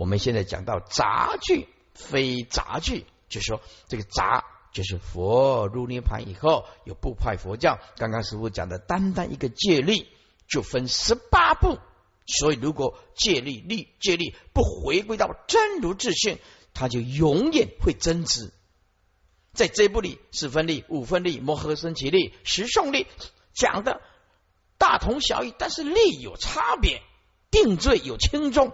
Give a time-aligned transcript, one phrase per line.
[0.00, 7.78] 我们现在讲到杂句，非杂句，就说这个杂就是佛入涅盘以后有部派佛教。
[7.96, 10.06] 刚刚师傅讲的，单单一个戒律
[10.48, 11.78] 就分十八部，
[12.26, 16.38] 所以如果戒律律戒律不回归到真如自性，
[16.72, 18.50] 它就永远会增值。
[19.52, 23.06] 在这部里，四分力、五分力、摩诃僧起力、十诵力
[23.52, 24.00] 讲的
[24.78, 27.02] 大同小异，但是力有差别，
[27.50, 28.72] 定罪有轻重，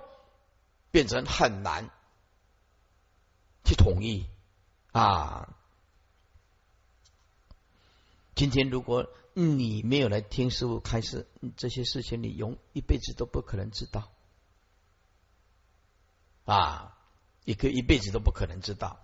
[0.96, 1.90] 变成很难
[3.66, 4.27] 去统一
[4.92, 5.55] 啊。
[8.34, 11.28] 今天如果你没有来听师傅开示，
[11.59, 14.10] 这些事情你永一辈子都不可能知道
[16.46, 16.97] 啊，
[17.44, 18.98] 一个一辈子都不可能知道。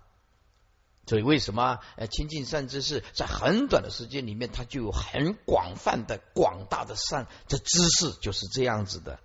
[1.05, 9.19] 所以，为什么呃亲近善知识，在很短的时间里面，它就有很广泛的、广大的善这知识，就是这样子的。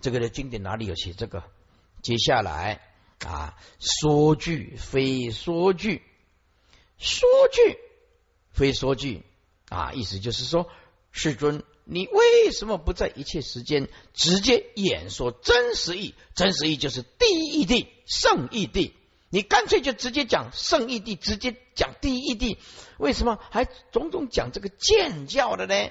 [0.00, 1.44] 这个的经典哪里有写这个？
[2.02, 2.80] 接下来
[3.24, 6.02] 啊，说句非说句，
[6.98, 7.78] 说句
[8.52, 9.22] 非说句
[9.68, 10.68] 啊，意思就是说，
[11.12, 16.14] 世尊，你为什么不在一切时间直接演说真实义？
[16.34, 18.92] 真实义就是第一义谛、圣义谛。
[19.28, 22.58] 你干脆就直接讲圣义谛，直接讲第一义谛，
[22.98, 25.90] 为什么还种种讲这个见教的呢？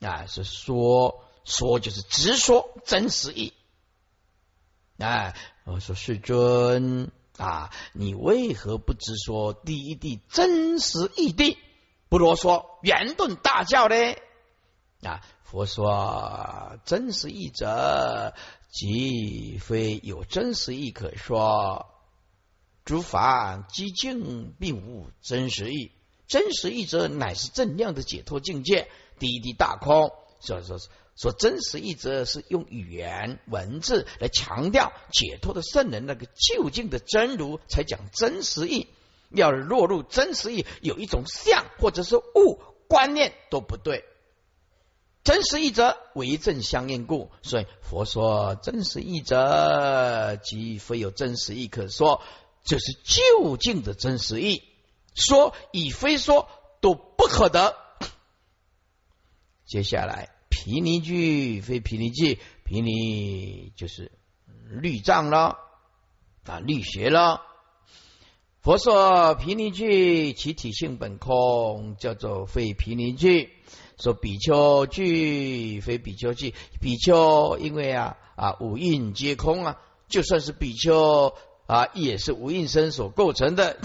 [0.00, 3.52] 啊，是说说就是直说真实义。
[5.00, 5.34] 哎，
[5.64, 11.56] 我说世尊啊，你为何不直说第一谛真实义谛？
[12.10, 13.96] 不啰嗦，圆顿大教呢？
[15.02, 18.34] 啊，佛说真实义者，
[18.70, 21.86] 即非有真实义可说。
[22.84, 25.92] 诸法寂静，并无真实义。
[26.26, 30.12] 真实义者，乃是正量的解脱境界，第一地大空。
[30.40, 30.78] 所以说，
[31.20, 38.88] 说真实义者是用语言文字来强调解脱的圣人那个究竟的真如，才讲真实义。
[39.28, 44.04] 要落入真实义，有一种相或者是物观念都不对。
[45.22, 52.22] 真实义者为正相应故，所以佛说真实义者，即非有真实义可说。
[52.64, 54.62] 这是究竟的真实意，
[55.14, 56.48] 说与非说
[56.80, 57.76] 都不可得。
[59.66, 64.12] 接下来，毗尼句非毗尼句，毗尼就是
[64.68, 65.56] 律藏了
[66.44, 67.40] 啊，律学了。
[68.60, 73.48] 佛说毗尼句其体性本空，叫做非毗尼句。
[73.96, 79.78] 说比丘句非比丘句，比丘因为啊啊五蕴皆空啊，
[80.08, 81.34] 就算是比丘。
[81.66, 83.78] 啊，也是无印身所构成的。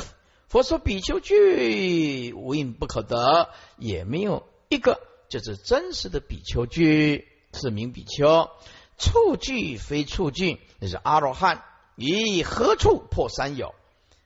[0.48, 5.00] 佛说比丘具无印不可得，也没有一个
[5.40, 8.50] 这是真实的比丘具是名比丘。
[8.98, 11.62] 处具非处具，那是阿罗汉。
[11.98, 13.76] 以何处破三有？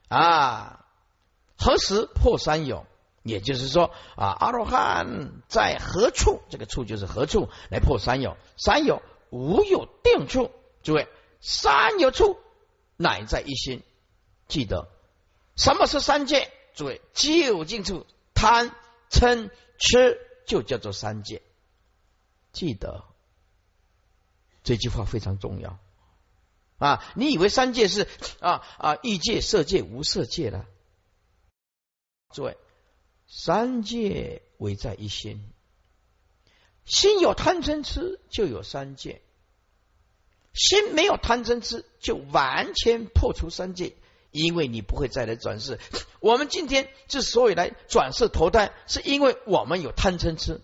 [0.07, 0.85] 啊，
[1.57, 2.85] 何时破三有？
[3.23, 6.41] 也就是说啊，阿罗汉在何处？
[6.51, 8.37] 这个处就是何处来破三有？
[8.57, 10.51] 三有无有定处。
[10.83, 11.07] 诸位，
[11.41, 12.37] 三有处。
[12.97, 13.81] 乃在一心，
[14.47, 14.89] 记得
[15.55, 16.51] 什么是三界？
[16.75, 18.05] 诸位，究竟处
[18.35, 18.75] 贪
[19.09, 19.49] 嗔
[19.79, 21.43] 痴就叫做三界。
[22.51, 23.05] 记得
[24.63, 25.79] 这句话非常重要
[26.79, 27.13] 啊！
[27.15, 28.07] 你以为三界是
[28.39, 30.65] 啊啊欲界、色界、无色界了？
[32.33, 32.57] 诸位，
[33.27, 35.53] 三界为在一心，
[36.85, 39.21] 心有贪嗔痴，就有三界。
[40.53, 43.95] 心没有贪嗔痴，就完全破除三界，
[44.31, 45.79] 因为你不会再来转世。
[46.19, 50.61] 我们今天之所以来转世投胎，是因为我们有贪嗔痴，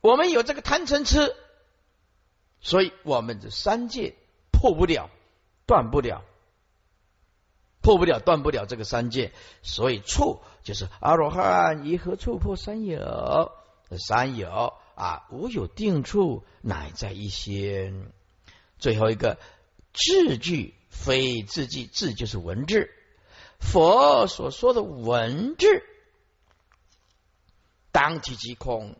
[0.00, 1.34] 我们有这个贪嗔痴，
[2.60, 4.14] 所以我们的三界
[4.50, 5.10] 破不了，
[5.66, 6.22] 断不了，
[7.80, 9.32] 破不了，断不了这个三界。
[9.62, 13.52] 所以处就是阿罗汉，以何处破三有？
[13.98, 14.74] 三有。
[14.96, 18.10] 啊，无有定处，乃在一心。
[18.78, 19.38] 最后一个
[19.92, 20.74] 字句
[21.04, 22.90] 非字句，字就是文字。
[23.60, 25.84] 佛所说的文字，
[27.92, 28.96] 当体即空，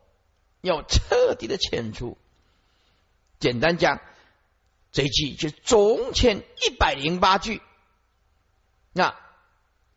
[0.60, 2.16] 要彻底的遣除。
[3.38, 4.00] 简单讲，
[4.92, 7.60] 这一句就总遣一百零八句。
[8.92, 9.18] 那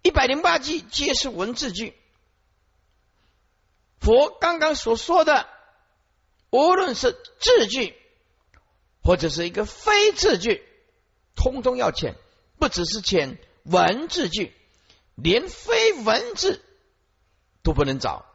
[0.01, 1.95] 一百零八句皆是文字句。
[3.99, 5.47] 佛刚刚所说的。
[6.51, 7.95] 无论是字句，
[9.03, 10.67] 或者是一个非字句，
[11.39, 12.15] 通通要签，
[12.57, 14.53] 不只是签文字句，
[15.15, 16.61] 连非文字
[17.63, 18.25] 都不能找。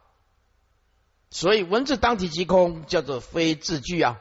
[1.29, 4.19] 所以文字当体即空，叫做非字句啊。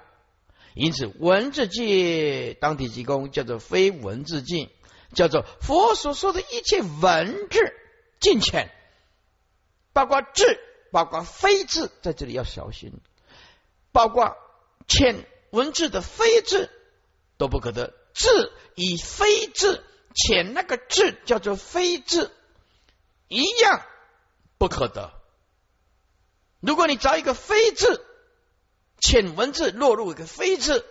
[0.75, 4.71] 因此文字界当体即空，叫做非文字境，
[5.15, 7.61] 叫做佛所说的一切文字
[8.21, 8.71] 尽浅，
[9.95, 10.59] 包括字，
[10.93, 12.93] 包括非字，在这里要小心，
[13.93, 14.37] 包括
[14.87, 16.69] 浅文字的非字
[17.39, 19.85] 都不可得，字以非字
[20.15, 22.33] 遣那个字叫做非字，
[23.29, 23.85] 一样
[24.57, 25.13] 不可得。
[26.61, 28.07] 如果你找一个非字。
[29.01, 30.87] 浅文字落入一个非字，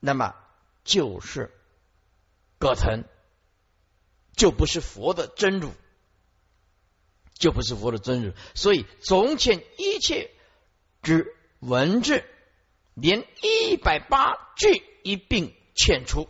[0.00, 0.34] 那么
[0.82, 1.52] 就是
[2.58, 3.04] 葛藤，
[4.34, 5.70] 就不是佛的真如，
[7.34, 8.32] 就不是佛的真如。
[8.56, 10.32] 所以总浅一切
[11.00, 12.24] 之文字，
[12.94, 16.28] 连一百八句一并遣出，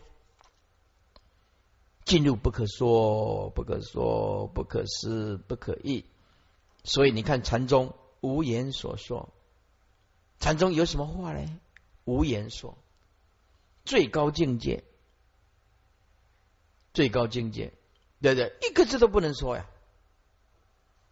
[2.05, 6.05] 进入不可说、不可说、不可思、不可议。
[6.83, 9.33] 所以你看禅宗无言所说。
[10.39, 11.59] 禅宗有什么话呢？
[12.03, 12.77] 无言说，
[13.83, 14.83] 最高境界，
[16.93, 17.73] 最高境界，
[18.21, 18.53] 对不对？
[18.69, 19.65] 一个字都不能说呀。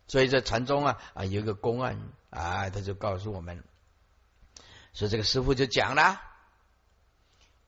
[0.08, 2.00] 所以在禅宗啊啊有一个公案
[2.30, 3.64] 啊，他就告诉我们，
[4.94, 6.22] 说这个师傅就讲了，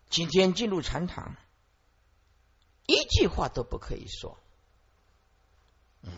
[0.10, 1.36] 今天进入禅堂，
[2.88, 4.38] 一句话都不可以说。
[6.02, 6.12] 嗯，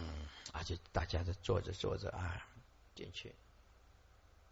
[0.51, 2.45] 啊，就大家都坐着坐着啊，
[2.95, 3.35] 进去。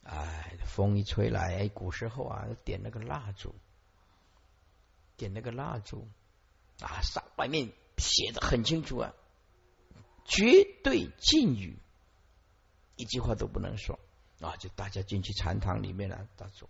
[0.04, 3.56] 哎，风一吹来，古时候啊，点那个蜡烛，
[5.18, 6.08] 点那个蜡烛
[6.80, 9.14] 啊，上外面写的很清楚啊，
[10.24, 11.78] 绝对禁语，
[12.96, 14.00] 一句话都不能说
[14.42, 14.56] 啊！
[14.58, 16.70] 就大家进去禅堂里面了，大坐，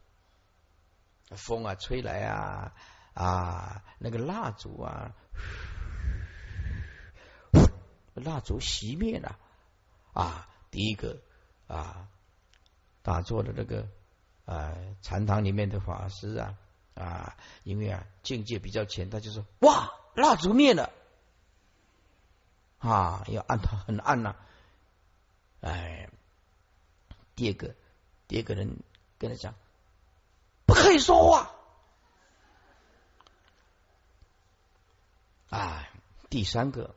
[1.30, 2.74] 风啊吹来啊
[3.16, 5.16] 啊，那个蜡烛啊，
[8.14, 9.40] 蜡烛熄灭了。
[10.14, 11.18] 啊，第一个
[11.68, 12.08] 啊。
[13.06, 13.88] 打坐的那个
[14.46, 14.74] 啊
[15.04, 16.58] 禅堂里面的法师啊
[16.96, 20.92] 啊，因为啊境界比较浅，他就说哇蜡烛灭了。
[22.80, 24.36] 啊，要暗他很暗呐，
[25.62, 26.10] 哎，
[27.36, 27.76] 第二个
[28.28, 28.80] 第二个人
[29.20, 29.54] 跟他讲
[30.66, 31.55] 不可以说话。
[35.56, 35.90] 啊，
[36.30, 36.96] 第三个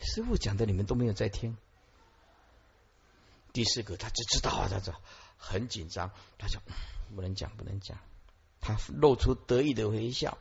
[0.00, 1.56] 师傅讲的你们都没有在听。
[3.52, 4.94] 第四个，他就知道啊，他这
[5.36, 6.60] 很紧张，他说
[7.14, 7.98] 不能讲，不能讲。
[8.60, 10.38] 他露出得意的微笑，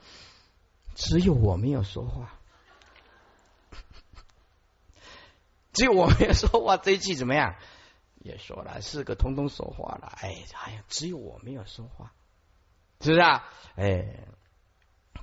[0.95, 2.39] 只有我没有说话，
[5.73, 6.77] 只有我没有说话。
[6.77, 7.55] 这一句怎么样？
[8.19, 10.07] 也说了，四个通通说话了。
[10.21, 12.13] 哎，哎呀，只有我没有说话，
[13.01, 13.49] 是不是啊？
[13.75, 14.27] 哎，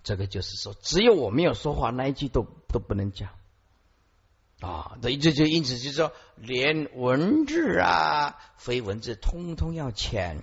[0.09, 3.29] 这个就是说，只有我没有说话，那一句都都不能讲。
[4.59, 10.43] 啊，这这就因此就是说，连文字啊、非文字，通通要浅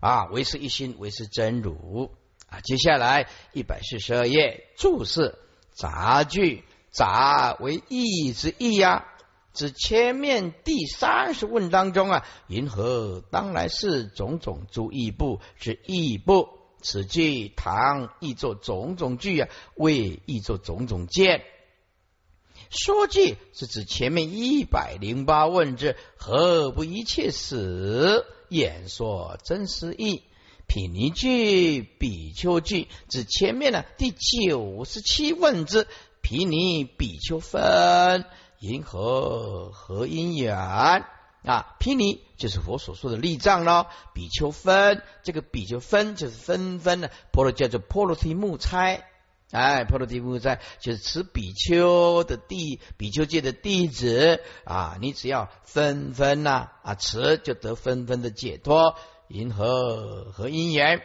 [0.00, 2.10] 啊，唯是一心，唯是真如
[2.48, 2.60] 啊。
[2.60, 5.38] 接下来一百四十二页注释
[5.74, 9.04] 杂句，杂为义之义呀。
[9.52, 21.44] 指前面第三十问当中啊，银河当来是种种诸义部之义部，此句唐译作种种句啊，为译作种种见。
[22.70, 28.26] 说句是指前面一百零八问之何不一切死？
[28.48, 30.22] 演说真实义。
[30.66, 35.86] 品尼句、比丘句指前面的第九十七问之
[36.20, 38.26] 毗尼比丘分
[38.60, 41.06] 因何何因缘
[41.44, 41.76] 啊？
[41.78, 43.86] 毗尼就是佛所说的立藏喽。
[44.14, 49.02] 比丘分这个比丘分就是分分的，婆罗叫做婆罗提木差。
[49.50, 58.94] 哎，婆罗提木在就是持比丘的弟，比丘界的弟子啊，你只要分分呐啊持就得分分的解脱，
[59.28, 61.00] 银河和因缘。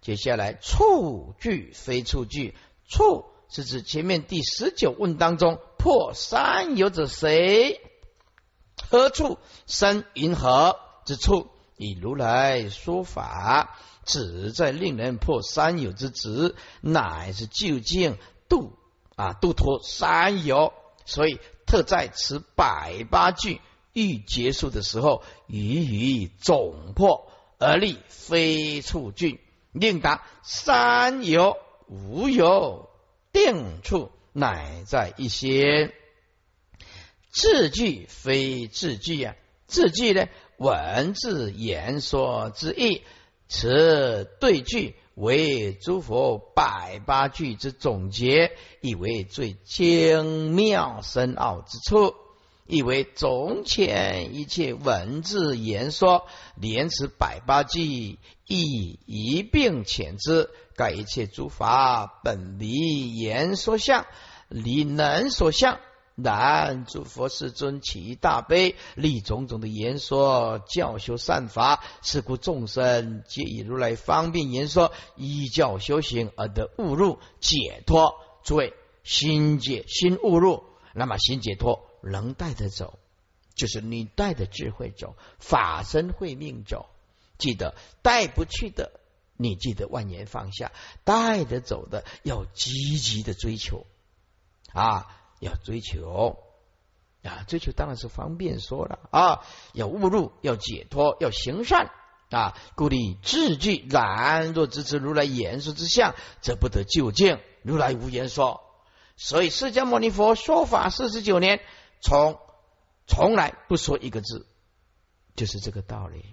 [0.00, 2.56] 接下来触句非触句，
[2.88, 7.78] 触是指前面第十九问当中破三有者谁？
[8.92, 11.48] 何处生银河之处？
[11.78, 13.78] 以如来说法。
[14.04, 18.18] 只在令人破三有之执，乃是究竟
[18.48, 18.76] 度
[19.14, 20.74] 啊度脱三有，
[21.06, 23.60] 所以特在此百八句
[23.92, 31.56] 欲结束的时候，予以总破而立非处句，令达三有
[31.86, 32.90] 无有
[33.32, 35.94] 定处，乃在一些
[37.32, 39.34] 字句非字句啊，
[39.66, 40.26] 字句呢
[40.58, 43.02] 文字言说之意。
[43.48, 52.14] 此对句为诸佛百八句之总结，亦为最精妙深奥之处。
[52.66, 60.48] 亦为总遣一切文字言说，连词百八句，亦一并遣之。
[60.76, 64.06] 盖一切诸法本离言说相，
[64.48, 65.78] 离能所相。
[66.14, 71.82] 然诸佛世尊起一大悲，立种种的言说，教修善法。
[72.02, 78.14] 是故众生皆以如来方便言说，依教修行而得悟入解脱。
[78.44, 80.64] 诸位，心解心悟入，
[80.94, 82.98] 那么心解脱能带得走，
[83.54, 86.90] 就是你带着智慧走，法身慧命走。
[87.38, 89.00] 记得带不去的，
[89.36, 90.72] 你记得万年放下；
[91.04, 93.86] 带得走的，要积极的追求
[94.72, 95.06] 啊。
[95.42, 96.38] 要追求
[97.24, 99.44] 啊，追求当然是方便说了啊，
[99.74, 101.90] 要悟入，要解脱，要行善
[102.30, 103.84] 啊，故立智具。
[103.90, 107.40] 然若支持如来言说之相，则不得究竟。
[107.62, 108.60] 如来无言说，
[109.16, 111.60] 所以释迦牟尼佛说法四十九年，
[112.00, 112.38] 从
[113.08, 114.46] 从来不说一个字，
[115.34, 116.24] 就是这个道理。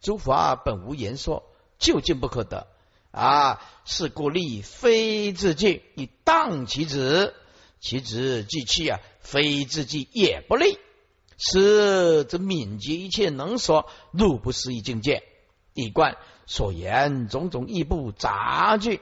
[0.00, 1.44] 诸佛本无言说，
[1.78, 2.68] 究竟不可得
[3.10, 3.60] 啊！
[3.84, 7.34] 是故立非自尽，以当其子。
[7.82, 10.78] 其子既弃啊，非自己也不利。
[11.36, 15.24] 是则敏捷一切能说，入不思议境界。
[15.74, 19.00] 一贯所言种种异不杂句，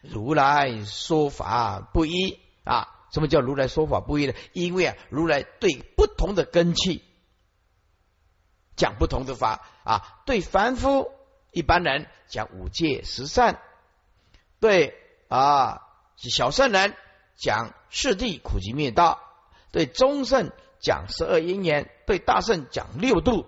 [0.00, 2.88] 如来说法不一啊。
[3.12, 4.32] 什么叫如来说法不一呢？
[4.54, 7.04] 因为啊，如来对不同的根器
[8.76, 10.22] 讲不同的法啊。
[10.24, 11.10] 对凡夫
[11.52, 13.60] 一般人讲五戒十善，
[14.58, 14.94] 对
[15.28, 15.82] 啊
[16.16, 16.96] 小圣人。
[17.36, 19.20] 讲四谛苦集灭道，
[19.72, 23.46] 对中圣讲十二因缘，对大圣讲六度，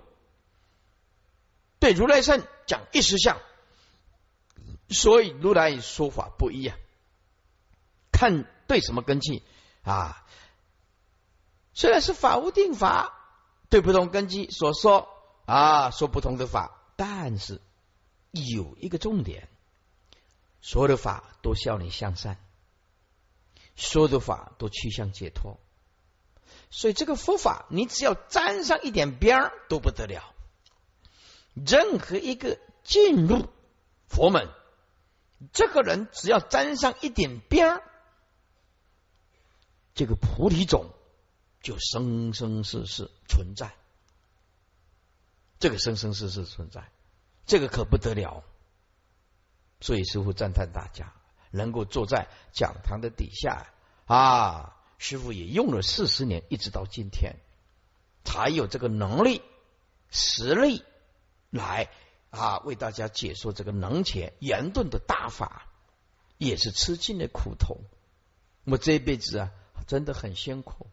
[1.79, 3.39] 对如来圣讲一时相，
[4.89, 6.77] 所以如来说法不一啊。
[8.13, 9.43] 看对什么根基
[9.83, 10.25] 啊？
[11.75, 13.13] 虽然是法无定法，
[13.69, 15.09] 对不同根基所说
[15.45, 17.61] 啊，说不同的法，但是
[18.33, 19.51] 有一个重点，
[20.63, 22.39] 所有的法都效你向善。
[23.77, 25.61] 说的法都趋向解脱，
[26.71, 30.35] 所以这个佛法，你只要沾上一点边儿都不得了。
[31.55, 33.49] 任何一个进入
[34.09, 34.49] 佛门，
[35.53, 37.83] 这个人只要沾上一点边儿，
[39.95, 40.91] 这个菩提种
[41.61, 43.75] 就生生世世存在。
[45.59, 46.91] 这个生生世世存在，
[47.47, 48.45] 这个可不得了。
[49.81, 51.15] 所以师傅赞叹大家。
[51.51, 53.67] 能够坐在讲堂的底下
[54.07, 57.37] 啊，师傅也用了四十年，一直到今天，
[58.25, 59.43] 才有这个能力
[60.11, 60.83] 实力
[61.51, 61.89] 来
[62.31, 65.67] 啊为大家解说这个能前言顿的大法，
[66.39, 67.79] 也是吃尽了苦头。
[68.65, 69.51] 我这一辈子啊，
[69.87, 70.89] 真的很辛苦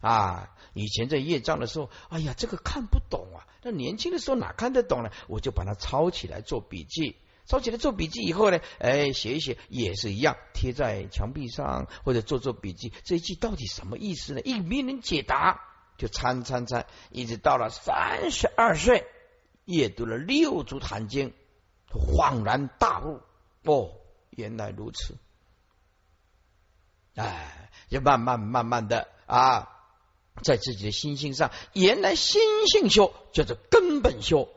[0.00, 0.54] 啊！
[0.72, 3.46] 以前在业障的时候，哎呀，这个看不懂啊。
[3.62, 5.10] 那年轻的时候哪看得懂呢？
[5.26, 7.16] 我就把它抄起来做笔记。
[7.48, 12.92] 抄起来做笔记以后呢，哎，写一写也是一样，贴在墙壁上或者做做笔记。
[13.04, 14.42] 这一句到底什么意思呢？
[14.42, 15.58] 一没人解答，
[15.96, 19.06] 就参参参，一直到了三十二岁，
[19.64, 21.32] 阅读了六祖坛经，
[21.88, 23.22] 恍然大悟，
[23.64, 23.92] 哦，
[24.28, 25.16] 原来如此。
[27.14, 29.70] 哎，就慢慢慢慢的啊，
[30.42, 34.50] 在自己的心性上，原来心性修叫做根本修，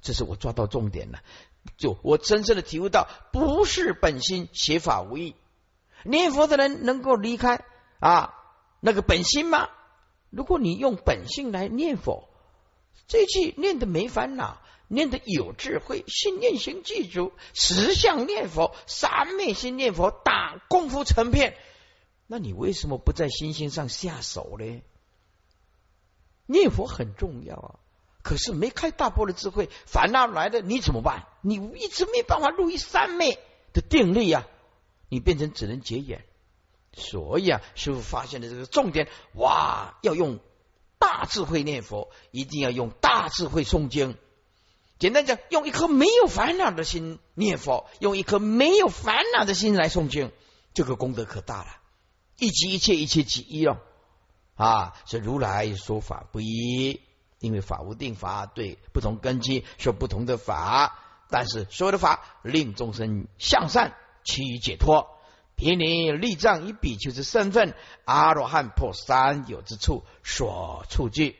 [0.00, 1.22] 这是我抓到重点了。
[1.76, 5.34] 就我真正的体悟到，不是本心写法无益。
[6.04, 7.64] 念佛的人能够离开
[7.98, 8.34] 啊
[8.80, 9.68] 那个本心吗？
[10.30, 12.28] 如果你用本性来念佛，
[13.06, 21.56] 这句念的没烦恼，念的有智慧，心念心记住，十相念佛，三昧心念佛，打功夫成片，
[22.26, 24.82] 那你为什么不在心性上下手呢？
[26.46, 27.78] 念佛很重要啊。
[28.26, 31.28] 可是没开大波的智慧，烦恼来的你怎么办？
[31.42, 33.38] 你一直没办法入于三昧
[33.72, 34.48] 的定力呀，
[35.08, 36.24] 你变成只能结眼。
[36.92, 40.40] 所以啊，师傅发现的这个重点，哇，要用
[40.98, 44.16] 大智慧念佛，一定要用大智慧诵经。
[44.98, 50.32] 简单讲，用一颗没有烦恼的心念佛，用一颗没有烦恼的心来诵经，
[50.74, 51.68] 这个功德可大了。
[52.38, 53.78] 一即一切，一切即一哦。
[54.56, 57.00] 啊，是如来说法不一。
[57.38, 65.08] 因为法无定法，对不同根基说不同的法，但是所有的法令众生向善，趋于解脱。
[65.54, 67.74] 毗尼立藏以比丘之身份，
[68.04, 71.36] 阿罗汉破三有之处所处具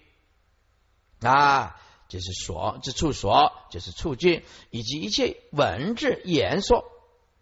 [1.21, 6.91] 啊，就是所之处所，就是处具，以及一切文字言说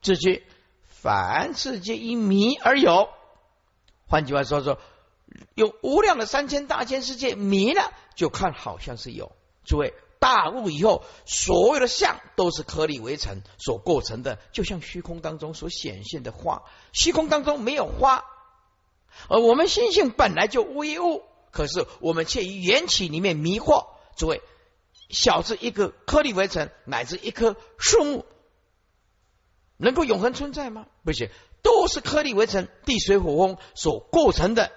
[0.03, 0.45] 之句，
[0.89, 3.09] 凡世皆因迷而有。
[4.09, 4.81] 换句话说说，
[5.55, 9.33] 有无量的三千大千世界迷了，就看好像是有。
[9.65, 16.63] 诸位大悟以后，所有的相都是颗粒为尘所构成的，就像虚空当中所显现的花。
[16.93, 18.25] 虚空当中没有花，
[19.29, 23.87] 而我们心性本来就无一物，可是我们却于缘起里面迷惑。
[24.17, 24.43] 诸位，
[25.09, 28.27] 小至一个颗粒为尘，乃至一棵树木，
[29.77, 30.87] 能够永恒存在吗？
[31.05, 31.29] 不行，
[31.63, 34.71] 都是颗粒为尘，地水火风所构成的。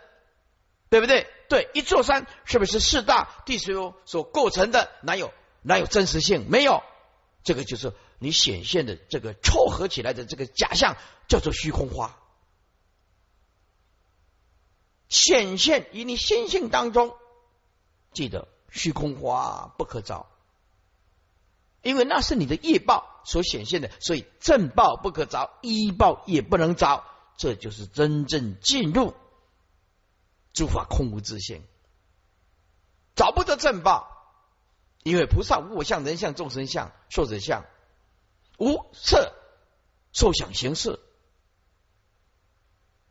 [0.89, 1.27] 对不对？
[1.49, 3.75] 对，一座山是不是四大地水
[4.05, 4.91] 所构成的？
[5.01, 6.49] 哪有哪有真实性？
[6.49, 6.83] 没有，
[7.43, 12.17] 这个就是你显现的这个凑合起来的这个假象，叫做虚空花，
[15.07, 17.15] 显现于你心性当中。
[18.13, 20.27] 记得虚空花不可着，
[21.81, 27.03] 因为那是你的业报所显现的，所以正报不可着，依报也不能着，
[27.37, 29.13] 这就是真正进入。
[30.57, 31.61] 诸法空无自性，
[33.15, 34.09] 找不得正报，
[35.03, 37.63] 因为菩萨无我相、人相、众生相、寿者相，
[38.57, 39.35] 无色、
[40.13, 40.99] 受想行识，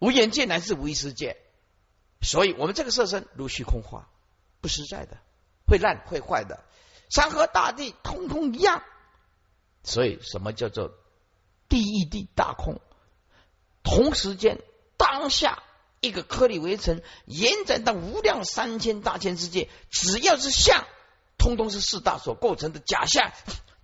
[0.00, 1.36] 无眼界乃至无意识界，
[2.20, 4.08] 所以我们这个色身如虚空化，
[4.60, 5.16] 不实在的，
[5.68, 6.64] 会烂会坏的，
[7.10, 8.82] 山河大地通通一样。
[9.84, 10.90] 所以什么叫做
[11.68, 12.80] 地一地大空？
[13.84, 14.60] 同时间
[14.96, 15.62] 当下。
[16.00, 20.84] 一个颗粒为尘，延展到无量三千大千世界，只要是相，
[21.38, 23.32] 通通是四大所构成的假象，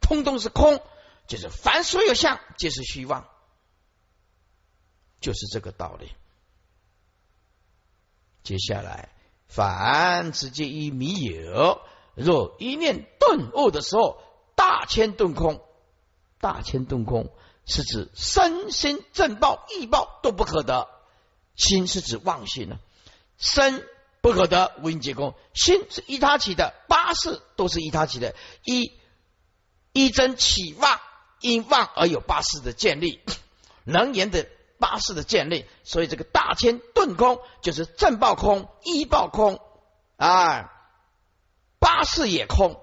[0.00, 0.80] 通通是空，
[1.26, 3.28] 就是凡所有相皆是虚妄，
[5.20, 6.12] 就是这个道理。
[8.42, 9.08] 接下来，
[9.48, 11.80] 凡直接一迷有，
[12.14, 14.20] 若一念顿悟的时候，
[14.54, 15.64] 大千顿空，
[16.40, 17.32] 大千顿空
[17.64, 20.88] 是指身心正报、异报都不可得。
[21.62, 22.80] 心是指妄心呢，
[23.38, 23.86] 身
[24.20, 25.34] 不可得，无因结功。
[25.54, 28.92] 心是依他起的，八事都是依他起的，一
[29.92, 31.00] 一真起妄，
[31.40, 33.20] 因妄而有八事的建立，
[33.84, 35.66] 能言的八事的建立。
[35.84, 39.60] 所以这个大千顿空就是正报空，依报空
[40.16, 40.72] 啊，
[41.78, 42.80] 八事也空，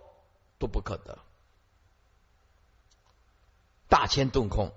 [0.57, 1.19] 都不可得。
[3.89, 4.71] 大千顿空，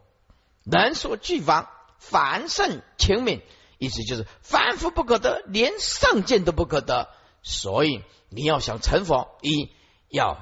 [0.65, 3.43] 人所俱防，凡圣情悯。
[3.83, 7.09] 意思就是凡夫不可得，连上见都不可得。
[7.43, 9.75] 所以你要想成佛，一
[10.09, 10.39] 要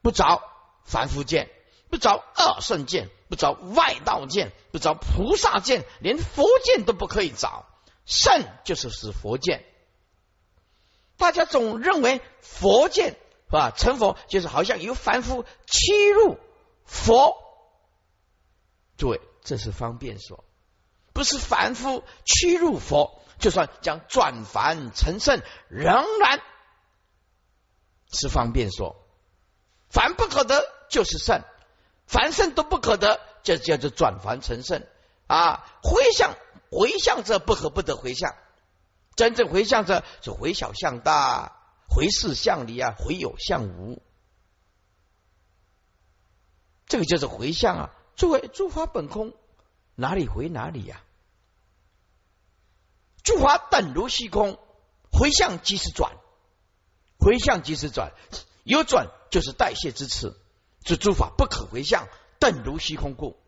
[0.00, 0.44] 不着
[0.84, 1.50] 凡夫见，
[1.90, 7.66] 不着二圣见，不着外道见，不着菩萨见，连佛见都不可以找。
[8.04, 9.64] 圣就是是佛见。
[11.16, 13.08] 大家总认为佛见
[13.48, 13.72] 是吧？
[13.76, 16.38] 成佛就是好像由凡夫欺入
[16.84, 17.34] 佛。
[18.96, 20.44] 诸位，这是方便说。
[21.18, 26.40] 不是凡夫屈入佛，就算将转凡成圣，仍然
[28.12, 28.94] 是方便说。
[29.90, 31.42] 凡不可得就是圣，
[32.06, 34.86] 凡圣都不可得，就叫做转凡成圣
[35.26, 35.66] 啊！
[35.82, 36.36] 回向
[36.70, 38.36] 回向者不可不得回向，
[39.16, 41.50] 真正回向者是回小向大，
[41.88, 44.00] 回事向离啊，回有向无，
[46.86, 47.90] 这个就是回向啊！
[48.14, 49.34] 诸位诸法本空，
[49.96, 51.02] 哪里回哪里呀？
[53.28, 54.58] 诸法等如虚空，
[55.12, 56.16] 回向即是转，
[57.18, 58.14] 回向即是转，
[58.64, 60.34] 有转就是代谢之词。
[60.80, 63.38] 这诸法不可回向，等如虚空故。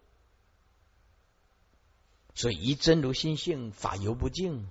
[2.34, 4.68] 所以一真如心性，法犹不净。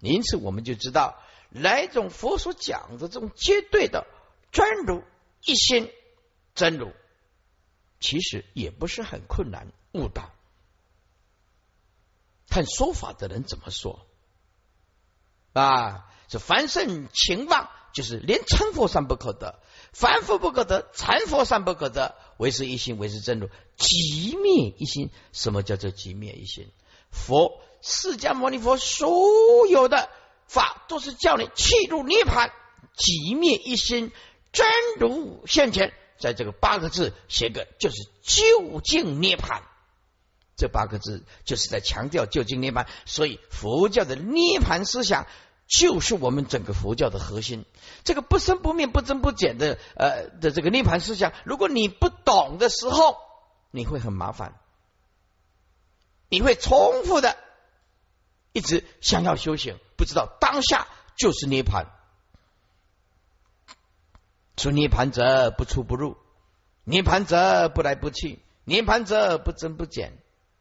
[0.00, 1.18] 因此，我们就知道，
[1.48, 4.06] 来种佛所讲的这种绝对的
[4.50, 5.02] 真如
[5.42, 5.90] 一心
[6.54, 6.92] 真如，
[7.98, 10.30] 其实也不是很困难悟道。
[12.52, 14.06] 看说法的人怎么说
[15.54, 16.04] 啊？
[16.28, 19.58] 这凡圣情妄，就是连成佛善不可得，
[19.94, 25.10] 凡夫不可得，禅佛善不可得，唯是一心，唯是真如，即灭一心。
[25.32, 26.70] 什么叫做即灭一心？
[27.10, 30.10] 佛释迦牟尼佛所有的
[30.46, 32.52] 法，都是叫你弃入涅盘，
[32.94, 34.12] 即灭一心，
[34.52, 34.66] 真
[34.98, 35.94] 如现前。
[36.18, 39.62] 在这个八个字写个，就是究竟涅盘。
[40.62, 45.26] 这八个字就是在强调究竟涅槃，所以佛教的涅槃思想
[45.66, 47.64] 就是我们整个佛教的核心。
[48.04, 53.16] 这个不生不灭、不增不减的呃的这个涅槃思想，如果你不懂的时候，
[53.72, 54.54] 你会很麻烦，
[56.28, 57.36] 你会重复的
[58.52, 61.86] 一直想要修行，不知道当下就是涅槃。
[64.56, 66.16] 出涅槃者不出不入，
[66.84, 70.12] 涅槃者不来不去，涅槃者不增不减。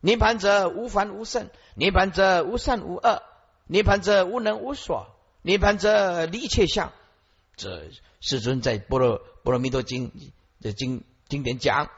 [0.01, 3.21] 涅盘者无凡无圣，涅盘者无善无恶，
[3.67, 6.91] 涅盘者无能无所，涅盘者离一切相。
[7.55, 10.11] 这世尊在《般若波罗蜜多经》
[10.59, 11.89] 的经经典讲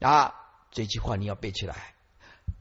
[0.00, 0.34] 啊，
[0.70, 1.94] 这句话你要背起来。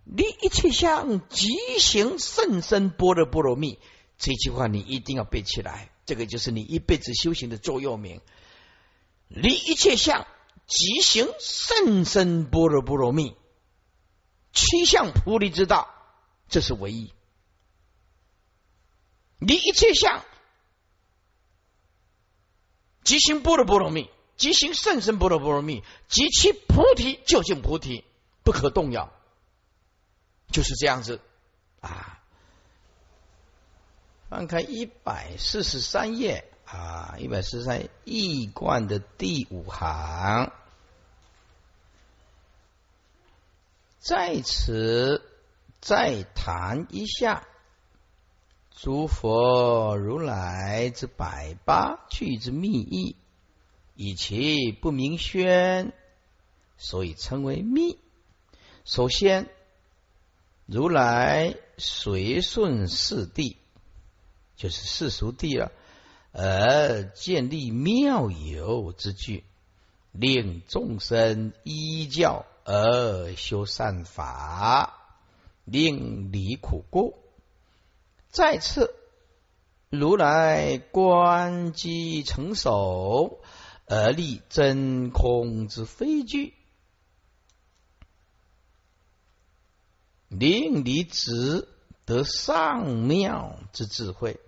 [0.06, 3.78] 离一切相，即行甚深般若波罗蜜。
[4.18, 8.22] 这句话你一定要背起来，这个就是你一辈子修行的座右铭。
[9.28, 10.26] 离一切相，
[10.66, 13.36] 即行甚深般若波罗蜜。
[14.54, 15.90] 七相菩提之道，
[16.50, 17.14] 这是唯一。
[19.40, 20.24] 离一切相，
[23.04, 28.04] 即行般若波罗蜜，即行甚深般若波罗蜜，即其菩提究竟菩提，
[28.44, 29.12] 不可动摇。
[30.52, 31.22] 就是这样子
[31.80, 32.20] 啊。
[34.30, 40.54] 翻开一百四十三页啊，一百四十三易观的第五行，
[44.02, 45.22] 在此
[45.80, 47.48] 再谈一下
[48.72, 53.16] 诸佛如来之百八句之密意，
[53.94, 55.94] 以其不明宣，
[56.80, 58.00] 所以称为密。
[58.86, 59.48] 首先，
[60.66, 63.56] 如来随顺四谛。
[64.56, 65.72] 就是世俗谛了，
[66.32, 69.44] 而建立妙有之具，
[70.12, 74.94] 令众生依教而修善法，
[75.66, 77.16] 令离苦故。
[78.30, 78.94] 再次，
[79.90, 83.42] 如来观机成熟，
[83.88, 86.54] 而立真空之非具，
[90.30, 91.68] 令离子
[92.06, 94.40] 得上妙之智慧。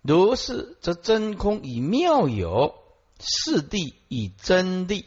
[0.00, 2.74] 如是，则真空以妙有，
[3.18, 5.04] 四谛以真谛，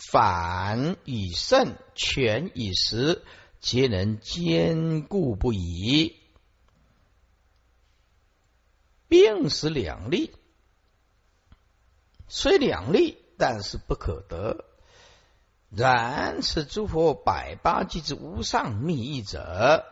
[0.00, 3.22] 反以胜，全以实，
[3.60, 6.16] 皆能坚固不移。
[9.08, 10.32] 并使两利，
[12.28, 14.64] 虽两利，但是不可得。
[15.68, 19.84] 然此诸佛百八句之无上密意者，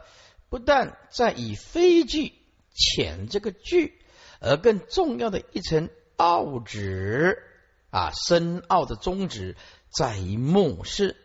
[0.49, 2.35] 不但在以非句。
[2.81, 4.01] 浅这个句，
[4.40, 7.42] 而更重要的一层奥旨
[7.90, 9.57] 啊，深奥的宗旨
[9.90, 11.16] 在于目视，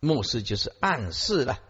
[0.00, 1.60] 目视就是暗示了。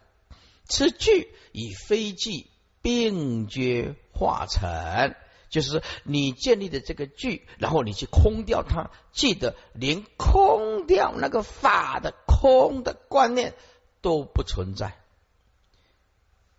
[0.64, 2.46] 此句与非句
[2.80, 5.14] 并觉化成，
[5.50, 13.54] 就是你建立的这个句，然后你去空掉它，记得连空掉那个法的空的观念
[14.00, 14.98] 都不存在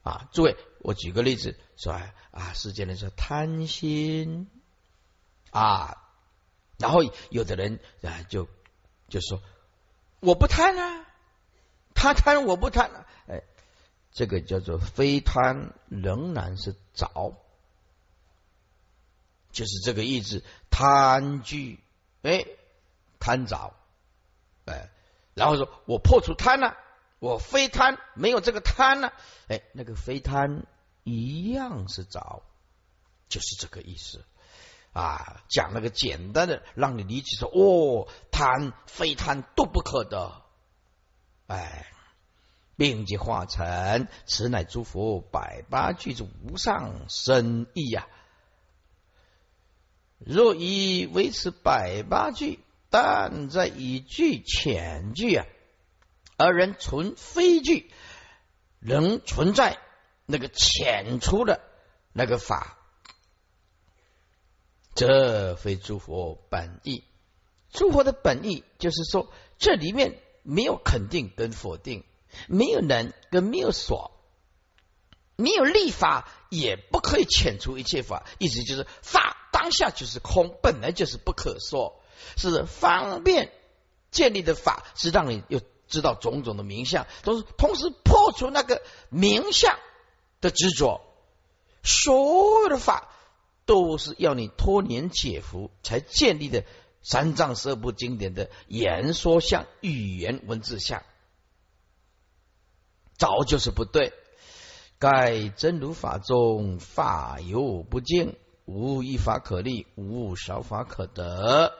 [0.01, 0.29] 啊！
[0.33, 1.99] 诸位，我举个例子说。
[2.33, 4.49] 啊，世间人说贪心
[5.51, 6.01] 啊，
[6.79, 8.47] 然后有的人啊就
[9.07, 9.39] 就说
[10.23, 11.05] 我不贪啊，
[11.93, 13.43] 他贪我不贪啊，哎，
[14.11, 17.35] 这个叫做非贪，仍然是着，
[19.51, 21.79] 就是这个意思，贪具
[22.21, 22.45] 哎
[23.19, 23.73] 贪着
[24.65, 24.89] 哎，
[25.33, 26.77] 然后说我破除贪了，
[27.19, 29.13] 我非贪，没有这个贪了，
[29.47, 30.65] 哎，那个非贪。
[31.05, 32.43] 一样是找，
[33.27, 34.23] 就是这个意思。
[34.93, 35.41] 啊。
[35.49, 40.41] 讲那个简单的，让你理解说，哦，贪非贪都不可得，
[41.47, 41.87] 哎，
[42.77, 48.07] 并即化成此乃诸佛百八句之无上深意呀。
[50.19, 55.45] 若以维持百八句，但在以句浅句啊，
[56.37, 57.91] 而人存非句，
[58.79, 59.79] 仍存在。
[60.25, 61.59] 那个浅出的
[62.13, 62.77] 那个法，
[64.95, 67.03] 这非诸佛本意。
[67.71, 69.27] 诸佛的本意就是说，
[69.57, 72.03] 这里面没有肯定跟否定，
[72.47, 74.11] 没有能跟没有所，
[75.35, 78.25] 没有立法，也不可以遣除一切法。
[78.37, 82.01] 意思就是法当下就是空，本来就是不可说，
[82.37, 83.51] 是方便
[84.11, 89.77] 建立的法，是让你又知道种种的名相，都是同时破除那个名相。
[90.41, 90.99] 的执着，
[91.83, 93.12] 所有的法
[93.65, 96.65] 都是要你脱年解福才建立的
[97.01, 101.03] 三藏十二部经典的言说相、语言文字相，
[103.17, 104.13] 早就是不对。
[104.99, 111.73] 盖真如法中法有不净，无一法可立，无少法可得。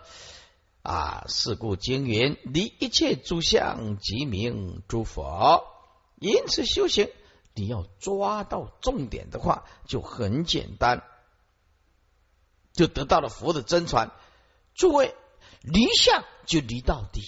[0.82, 5.64] 啊，是故经云：离一切诸相，即名诸佛。
[6.20, 7.10] 因此修行。
[7.56, 11.04] 你要抓到重点的话，就很简单，
[12.74, 14.12] 就得到了佛的真传。
[14.76, 15.16] 诸位
[15.62, 17.22] 离相就离到底，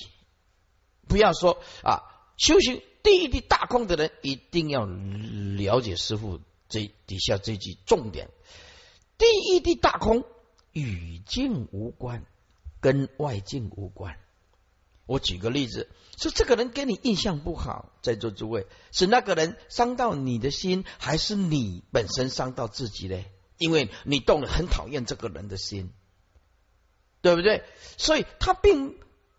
[1.07, 2.03] 不要说啊，
[2.37, 8.29] 修行第一地大空的人一定要了解师傅这底下这句重点：
[9.17, 10.25] 第一的大空
[10.71, 12.25] 与境无关，
[12.81, 14.17] 跟外境无关。
[15.05, 23.31] 我举个例子，是这个人给你印象不好，在座诸位，是那个人伤到你的心，还是你本身伤到自己嘞？
[23.57, 25.93] 因为你动了很讨厌这个人的心，
[27.21, 27.63] 对不对？
[27.97, 28.97] 所以他并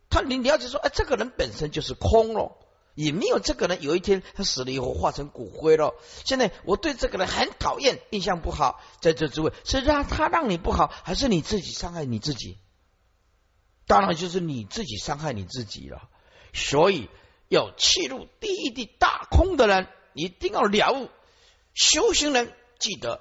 [0.09, 2.57] 他你了解说，哎，这个人本身就是空了，
[2.95, 5.95] 也没有这个人有一天他死了以后化成骨灰了。
[6.25, 12.59] 现在我对这个人很讨厌，印象不好，在这之位是让他让你不好，还是你自己伤害你自己？
[13.87, 16.09] 当然就是你自己伤害你自己了，
[16.53, 17.09] 所以
[17.49, 21.09] 要切入第一地大空的人，一定要了悟。
[21.75, 23.21] 修行人记得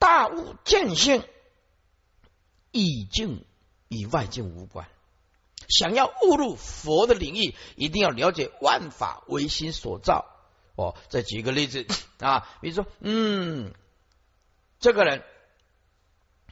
[0.00, 1.22] 大悟见性，
[2.72, 3.44] 意境
[3.88, 4.88] 与外境无关。
[5.68, 10.26] 想要悟入佛的领域，一定要了解万法唯心所造。
[10.74, 11.86] 哦，再举一个例子
[12.18, 13.74] 啊，比如说，嗯，
[14.78, 15.22] 这个人，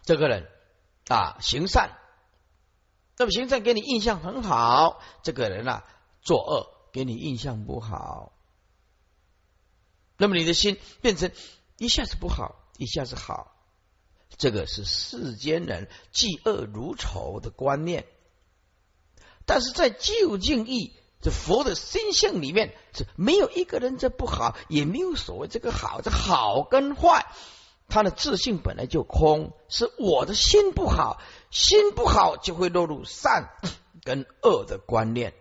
[0.02, 0.46] 这个人
[1.08, 1.96] 啊，行善。
[3.16, 5.84] 那么行善给你印象很好，这个人啊
[6.20, 8.32] 作恶给你印象不好，
[10.18, 11.32] 那么你的心变成
[11.78, 13.54] 一下子不好，一下子好，
[14.38, 18.06] 这个是世间人嫉恶如仇的观念。
[19.44, 27.26] 但是在究竟义这佛的心性里面，是没有一个人这不好，也没有所谓这个好，这好跟坏。
[27.88, 33.48] 他的自信本来就空，是我的心不好，心不好就会落入善
[34.04, 35.34] 跟恶的观念，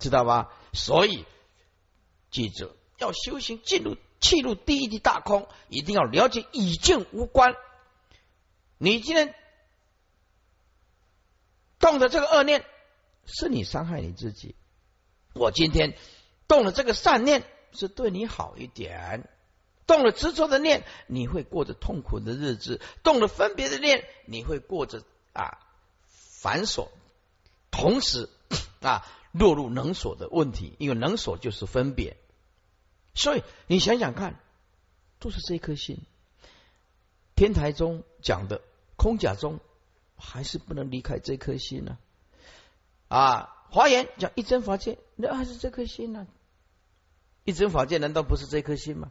[0.00, 0.52] 知道吧？
[0.72, 1.24] 所以
[2.32, 7.54] 记住，要修行进入切入第一的大空，一定要了解以境无关。
[8.78, 9.34] 你今天
[11.78, 12.64] 动的这个恶念，
[13.26, 14.54] 是你伤害你自己；
[15.34, 15.96] 我今天
[16.46, 19.28] 动了这个善念，是对你好一点。
[19.86, 25.02] 动了执着的念，你会过着痛苦的日子；动了分别的念，你会过着
[25.32, 25.58] 啊
[26.06, 26.88] 繁琐，
[27.72, 28.28] 同时
[28.80, 30.76] 啊落入能所的问题。
[30.78, 32.16] 因为能所就是分别，
[33.14, 34.38] 所以你想想看，
[35.18, 35.98] 都是这颗心。
[37.34, 38.62] 天台中讲的
[38.96, 39.60] 空假中，
[40.16, 41.98] 还是不能离开这颗心呢？
[43.08, 46.26] 啊，华严讲一真法界，那还是这颗心呢？
[47.44, 49.10] 一真法界难道不是这颗心吗？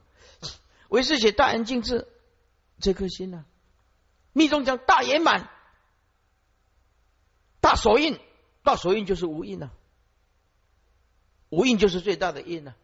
[0.90, 2.08] 为是写大圆净智
[2.80, 3.46] 这颗心呢？
[4.32, 5.50] 密宗讲大圆满、
[7.60, 8.20] 大所印，
[8.64, 9.72] 大所印就是无印啊，
[11.50, 12.76] 无印就是最大的印啊，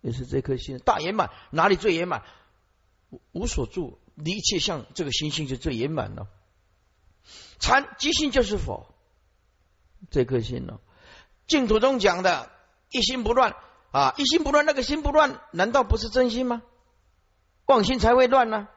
[0.00, 1.30] 也是这颗心大圆满。
[1.50, 2.22] 哪里最圆满？
[3.32, 6.28] 无所住，离一切相，这个心性就最圆满了。
[7.58, 8.94] 禅即心就是佛，
[10.10, 10.80] 这颗心呢？
[11.46, 12.50] 净土中讲的
[12.90, 13.54] 一心不乱。
[13.92, 16.62] 啊，一心不乱，那个心不乱，难道不是真心吗？
[17.66, 18.68] 妄心才会乱呢。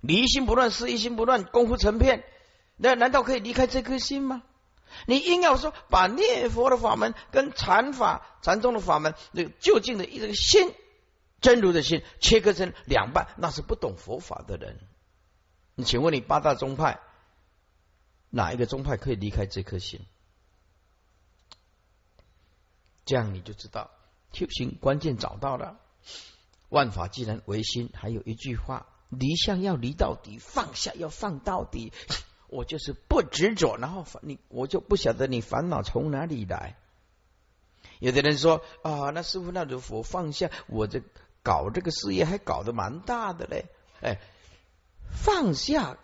[0.00, 2.24] 你一心不乱，是一心不乱，功夫成片，
[2.78, 4.42] 那难道可以离开这颗心吗？
[5.06, 10.74] 你硬要说把念佛的法门跟禅法、禅宗的法门，那个就近的一个心，
[11.40, 14.78] 真如的心切割成两半，那是不懂佛法的人。
[15.74, 17.00] 你请问你八大宗派
[18.30, 20.00] 哪一个宗派可以离开这颗心？
[23.04, 23.90] 这样你就知道
[24.32, 25.78] 修行关键找到了。
[26.68, 31.92] 万法既然唯心，还有一句话：离相要离到底，放下要放到底。
[32.52, 36.76] 我就是不执着，然后你我就不晓得你烦恼从哪里来。
[37.98, 41.02] 有的人说啊，那师傅，那如果放下，我这
[41.42, 43.64] 搞这个事业还搞得蛮大的嘞。
[44.02, 44.20] 哎，
[45.10, 45.96] 放下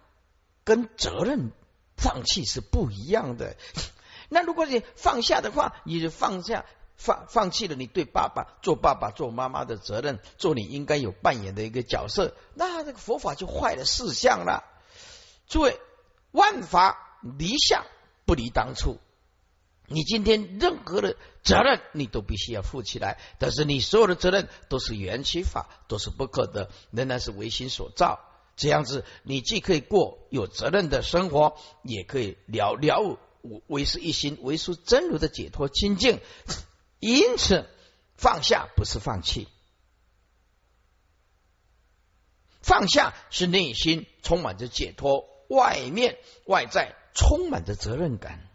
[0.65, 1.53] 跟责任
[1.97, 3.57] 放弃是不一样的。
[4.31, 6.65] 那如果你放下的话，你就放下。
[7.01, 14.65] 放放弃了你对爸爸做爸爸做妈妈的责任，做你应该有扮演的一个角色，那这个佛法就坏了事项了。
[15.47, 15.79] 诸位，
[16.31, 17.85] 万法离相
[18.25, 18.99] 不离当初，
[19.87, 28.21] 你今天任何的责任你都必须要负起来，但是你所有的责任都是缘起法，都是不可得，仍然是唯心所造。
[28.57, 33.19] 这样子，你既可以过有责任的生活，也可以了了
[33.69, 36.21] 唯是一心，唯属真如的解脱清净。
[36.99, 37.67] 因此，
[38.17, 39.47] 放下不是放弃，
[42.61, 48.49] 放下是内心充满着解脱，外面外在充满着责任感，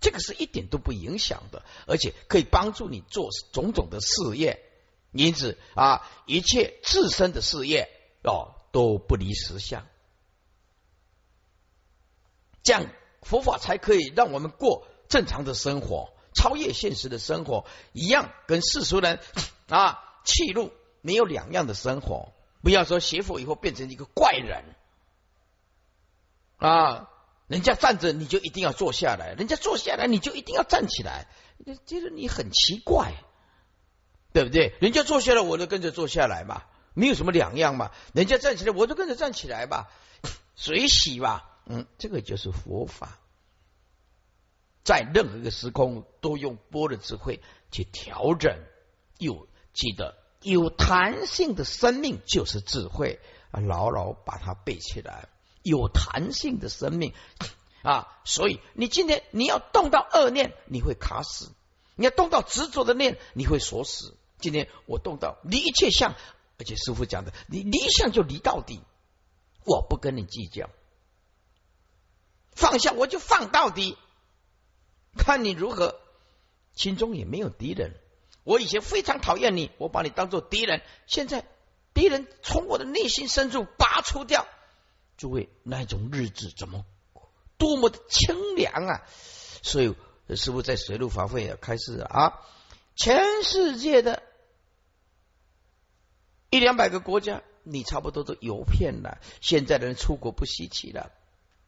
[0.00, 4.62] 这个是一点都不影响的，而且可以帮助你做种种的事业。
[5.12, 7.88] 因此啊，一切自身的事业
[8.22, 9.86] 哦都不离实相，
[12.62, 12.86] 这样
[13.22, 16.12] 佛法才可以让我们过正常的生活。
[16.34, 19.20] 超越现实的生活一样，跟世俗人
[19.68, 22.32] 啊气路没有两样的生活。
[22.60, 24.73] 不要说学佛以后变成一个怪人
[26.56, 27.10] 啊！
[27.46, 31.28] 人家站着你就一定要坐下来，人家坐下来你就一定要站起来，
[31.86, 33.12] 觉得你很奇怪，
[34.32, 34.74] 对不对？
[34.80, 36.62] 人家坐下来我就跟着坐下来嘛，
[36.94, 37.90] 没有什么两样嘛。
[38.14, 39.90] 人家站起来我就跟着站起来吧，
[40.56, 41.60] 随喜吧。
[41.66, 43.18] 嗯，这个就是佛法，
[44.84, 48.58] 在任何一个时空都用波的智慧去调整。
[49.18, 50.16] 有记得。
[50.40, 53.18] 有弹性的生命就是智慧
[53.50, 53.60] 啊！
[53.60, 55.28] 牢牢把它背起来。
[55.64, 57.14] 有弹性的生命
[57.82, 61.50] 啊，所以你今天你要动到恶念，你会卡死；
[61.96, 64.14] 你要动到执着的念，你会锁死。
[64.38, 66.14] 今天我动到离一切相，
[66.58, 68.82] 而且师傅讲的，你离相就离到底，
[69.64, 70.68] 我不跟你计较，
[72.52, 73.96] 放下我就放到底，
[75.16, 75.98] 看你如何，
[76.74, 77.98] 心中也没有敌人。
[78.42, 80.82] 我以前非常讨厌你，我把你当做敌人。
[81.06, 81.46] 现在
[81.94, 84.46] 敌人从我的内心深处拔除掉，
[85.16, 86.84] 诸位那种日子怎么
[87.56, 89.02] 多么的清凉啊！
[89.62, 89.94] 所以
[90.34, 92.40] 师傅在水陆法会也开始啊，
[92.96, 94.22] 全世界的
[96.50, 99.18] 一两百个国家，你差不多都游遍了。
[99.40, 101.10] 现在的人出国不稀奇了。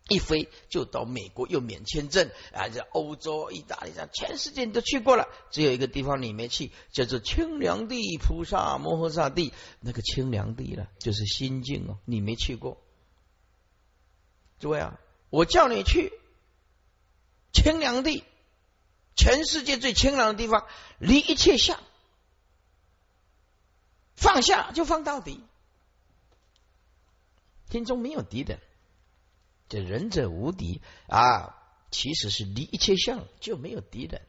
[0.09, 2.68] 一飞就到美国，又免签证啊！
[2.68, 9.52] 这欧洲、意大利上，全世界你都去过了，只有一个地方你没去，叫做清凉地菩萨摩诃萨地。
[9.80, 12.80] 那个清凉地了，就是心境哦，你没去过。
[14.59, 14.99] 诸位啊，
[15.31, 16.12] 我叫你去
[17.53, 18.25] 清凉地，
[19.16, 20.66] 全世界最清凉的地方，
[20.99, 21.81] 离一切相，
[24.14, 25.42] 放下就放到底，
[27.71, 28.61] 心中没有敌人。
[29.69, 31.55] 这仁者无敌啊！
[31.90, 34.21] 其实是离一切相就没有敌人，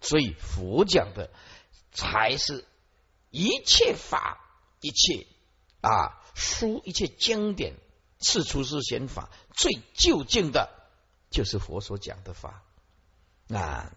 [0.00, 1.30] 所以佛讲的
[1.90, 2.66] 才是
[3.30, 4.38] 一切法、
[4.80, 5.26] 一切
[5.80, 7.76] 啊书、一切经典，
[8.20, 10.68] 次出世显法最究竟的，
[11.30, 12.62] 就是佛所讲的法
[13.48, 13.92] 啊。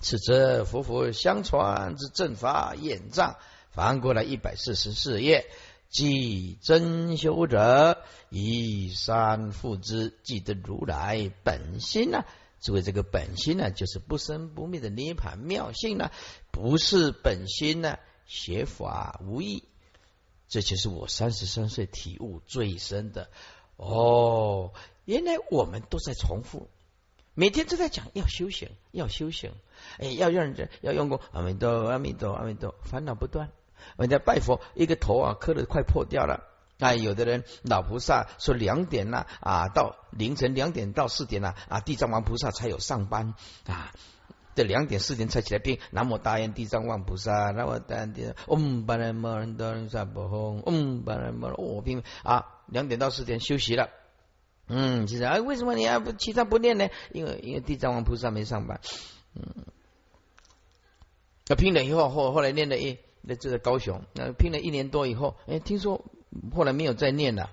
[0.00, 3.36] 此则佛佛相传之正法眼藏，
[3.72, 5.50] 翻过来一百四十四页。
[5.90, 12.26] 即真修者以三复之，即得如来本心呢？
[12.60, 16.10] 作为这个本心呢，就是不生不灭的涅盘妙性呢？
[16.52, 17.98] 不是本心呢？
[18.26, 19.64] 学法无益。
[20.48, 23.28] 这就是我三十三岁体悟最深的
[23.76, 24.72] 哦。
[25.04, 26.68] 原来我们都在重复，
[27.34, 29.52] 每天都在讲要修行，要修行，
[29.98, 33.50] 哎，要让人要用功，阿弥陀阿弥陀阿弥陀，烦恼不断。
[33.96, 36.44] 人家拜佛，一个头啊磕的快破掉了。
[36.78, 43.34] 啊，有的人老菩萨说两点呐啊，到凌晨两点到四点呐啊，地藏王菩萨才有上班
[43.66, 43.92] 啊。
[44.58, 45.78] 这两点四点才起来拼。
[45.92, 53.88] 南无大愿地藏王菩萨，南无大愿地，嗡巴拉摩人多人萨婆诃，嗡巴拉摩我拼啊，两点到四点休息了。
[54.66, 56.88] 嗯，其实啊，为什么你还不其他不念呢？
[57.12, 58.80] 因为因为地藏王菩萨没上班。
[59.36, 59.64] 嗯，
[61.46, 62.98] 那拼了以后后后来念了一。
[63.20, 66.04] 那这个高雄，那拼了一年多以后，哎，听说
[66.52, 67.50] 后来没有再念了，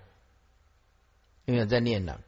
[1.46, 2.22] 没有再念了。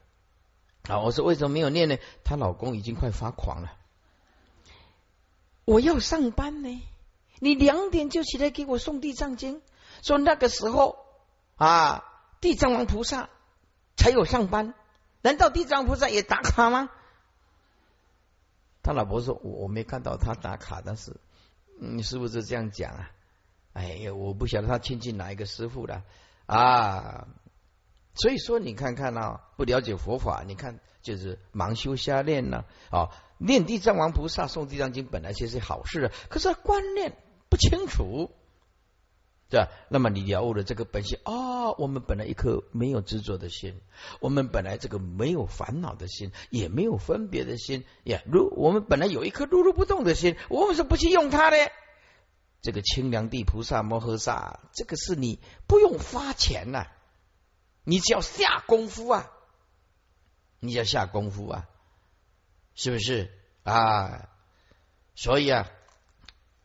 [0.84, 1.98] 啊，我说为什么没有念呢？
[2.24, 3.74] 她老公已经快发狂了。
[5.68, 6.82] 我要上班呢，
[7.40, 9.62] 你两点就起来给我送地藏经，
[10.02, 10.98] 说那个时候
[11.58, 12.06] 啊，
[12.40, 13.30] 地藏王菩萨
[13.98, 14.74] 才有上班，
[15.22, 16.90] 难道地藏菩萨也打卡吗？
[18.82, 21.20] 他老婆说，我我没看到他打卡，但是
[21.82, 23.12] 你是不是这样讲啊？
[23.74, 26.02] 哎呀，我不晓得他亲近哪一个师傅了
[26.46, 27.28] 啊！
[28.14, 32.66] 所以说，你看看啊，不了解佛法，你看就是盲修瞎练呢。
[32.92, 37.16] 啊，念地藏王菩萨诵地藏经本来就是好事，啊可是观念
[37.50, 38.32] 不清楚，
[39.50, 39.70] 对吧？
[39.90, 43.80] 那么你了悟了这个本性啊，我们本来一颗没有执着的心，
[44.20, 48.22] 我们本来这个没有烦恼的心，也没有分别的心呀。
[48.26, 51.56] 如我们本来有一颗如如不动的心，我为什么不去用它呢？
[52.62, 56.88] 这个清凉地菩萨摩诃萨，这个是你不用花钱呐，
[57.86, 59.32] 你只要下功夫啊，
[60.60, 61.68] 你要下功夫啊，
[62.76, 63.32] 是不是
[63.64, 64.30] 啊？
[65.16, 65.68] 所以啊，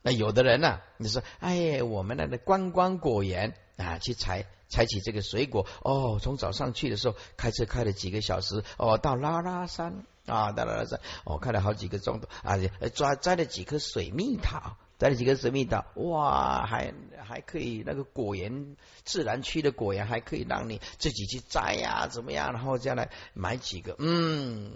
[0.03, 12.59] 那有的人呢，你说，哎，我们那个观光果园啊，去采采取这个水果，哦，从早上去的时候开车开了几个小时，哦，到拉拉山啊，到拉拉山，哦，开了好几个钟头，啊，
[12.95, 14.77] 抓摘了几颗水蜜桃。
[15.03, 22.53] 摘了几个水蜜桃，哇，还还可以那个果园自然区的果园还可以让你自己去摘呀，怎么样？
[22.53, 24.71] 然后将来买几个，嗯，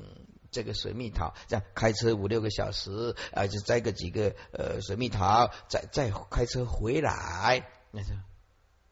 [0.51, 8.19] 这个水蜜桃，这样开车五六个小时啊，就摘个几个呃水蜜桃，再再开车回来，那是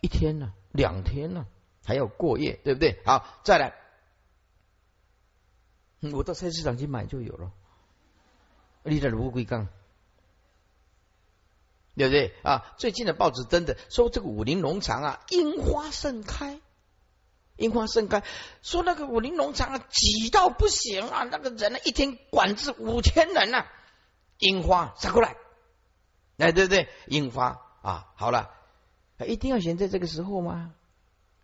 [0.03, 1.49] 一天呢，两天呢，
[1.85, 3.03] 还要过夜，对不对？
[3.05, 3.75] 好，再来，
[6.13, 7.51] 我到菜市场去买就有了。
[8.85, 9.67] 你在乌龟缸，
[11.97, 12.75] 对不对啊？
[12.77, 16.61] 最近的报纸登的说这个武林农场啊，樱花盛开。
[17.57, 18.25] 樱花盛开，
[18.63, 23.67] 说那个武林农场啊挤到不行啊，那个人呢一天管制五千人呐。
[24.39, 25.37] 樱花杀过来，
[26.39, 26.89] 哎，对不对？
[27.07, 28.51] 樱花啊，好了，
[29.25, 30.75] 一定要选在这个时候吗？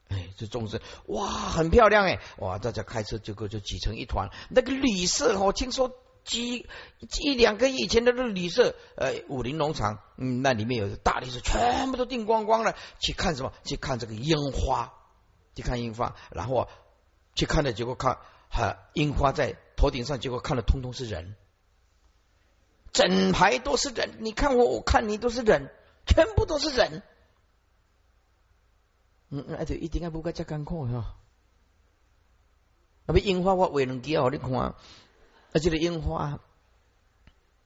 [0.09, 4.31] 哎，这众生哇，很漂亮哎，哇，大家开车就就就挤成一团。
[4.49, 5.93] 那个旅社哦，听说
[6.25, 6.67] 几
[7.21, 13.53] 一两个月以前的那旅社，呃，武林农场，嗯，那里面有大旅社，全部都订光光了，去看什么？
[13.65, 14.95] 去看这个樱花。
[15.53, 16.69] 去看樱花，然后啊
[17.35, 18.19] 去看的结果看，
[18.51, 21.35] 哈，樱花在头顶上，结果看的通通是人，
[22.93, 25.69] 整排都是人，你看我，我看你，都是人，
[26.07, 27.03] 全部都是人。
[29.31, 31.17] 嗯，那就一定要不该加艰苦哈。
[33.07, 34.51] 那么樱花我为能给好你看，
[35.53, 36.41] 而且的樱花，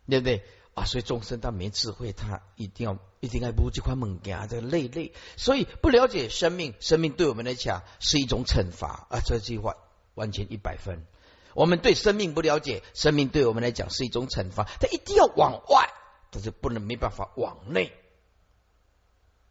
[0.09, 0.45] 对不对？
[0.75, 9.21] 啊，所以众生他没智慧，他一定要一定要不这块物件，这个累累，所以不了解生命，生命对我们来讲是一种惩罚啊！
[9.25, 9.77] 这句话
[10.15, 11.07] 完全一百分。
[11.55, 15.89] 我们对生命不了解，生命对我们来讲是一种惩罚，他一定要往外，
[16.33, 17.93] 但是不能没办法往内，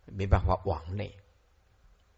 [0.05, 1.15] 没办法往内，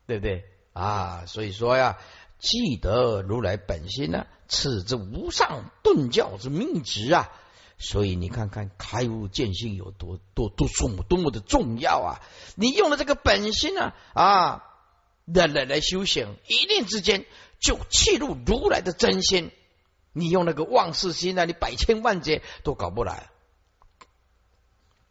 [0.07, 1.27] 对不对啊？
[1.27, 1.99] 所以说呀，
[2.39, 7.29] 记得如来本心呢，此之无上顿教之命旨啊！
[7.77, 12.21] 所以你看看开悟见性有多多多重多么的重要啊！
[12.55, 14.63] 你用了这个本心呢啊，
[15.25, 17.25] 来来来修行，一念之间
[17.59, 19.51] 就契入如来的真心。
[20.13, 23.29] 你用那个妄事心呢，你百千万劫都搞不来。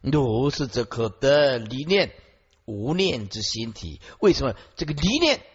[0.01, 2.11] 如是则可得离念
[2.65, 4.01] 无念之心体。
[4.19, 5.45] 为什么这个离念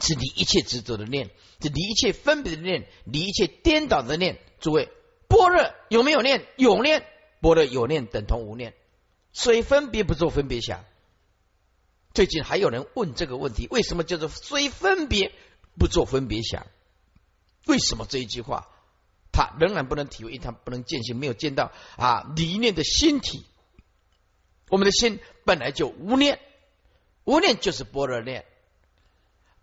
[0.00, 1.30] 是离一切执着的念，
[1.60, 4.38] 是离一切分别的念，离一切颠倒的念？
[4.60, 4.88] 诸位。
[5.28, 6.46] 般若有没有念？
[6.56, 7.04] 有念。
[7.40, 8.74] 般若有念等同无念。
[9.32, 10.84] 虽分别不做分别想。
[12.12, 15.32] 最近还有人问这个问题：为什么叫做虽分别
[15.78, 16.66] 不做分别想？
[17.66, 18.68] 为什么这一句话
[19.32, 20.38] 他仍然不能体会？
[20.38, 23.44] 他不能见性，没有见到啊理念的心体。
[24.68, 26.40] 我们的心本来就无念，
[27.24, 28.44] 无念就是般若念。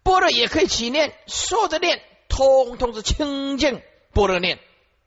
[0.07, 3.83] 般若也可以起念，说着念通通是清净
[4.13, 4.57] 般若念。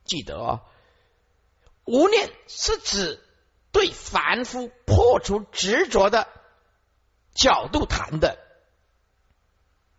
[0.05, 0.61] 记得哦，
[1.87, 3.19] 无念是指
[3.73, 6.29] 对凡夫破除执着的
[7.35, 8.39] 角度谈的。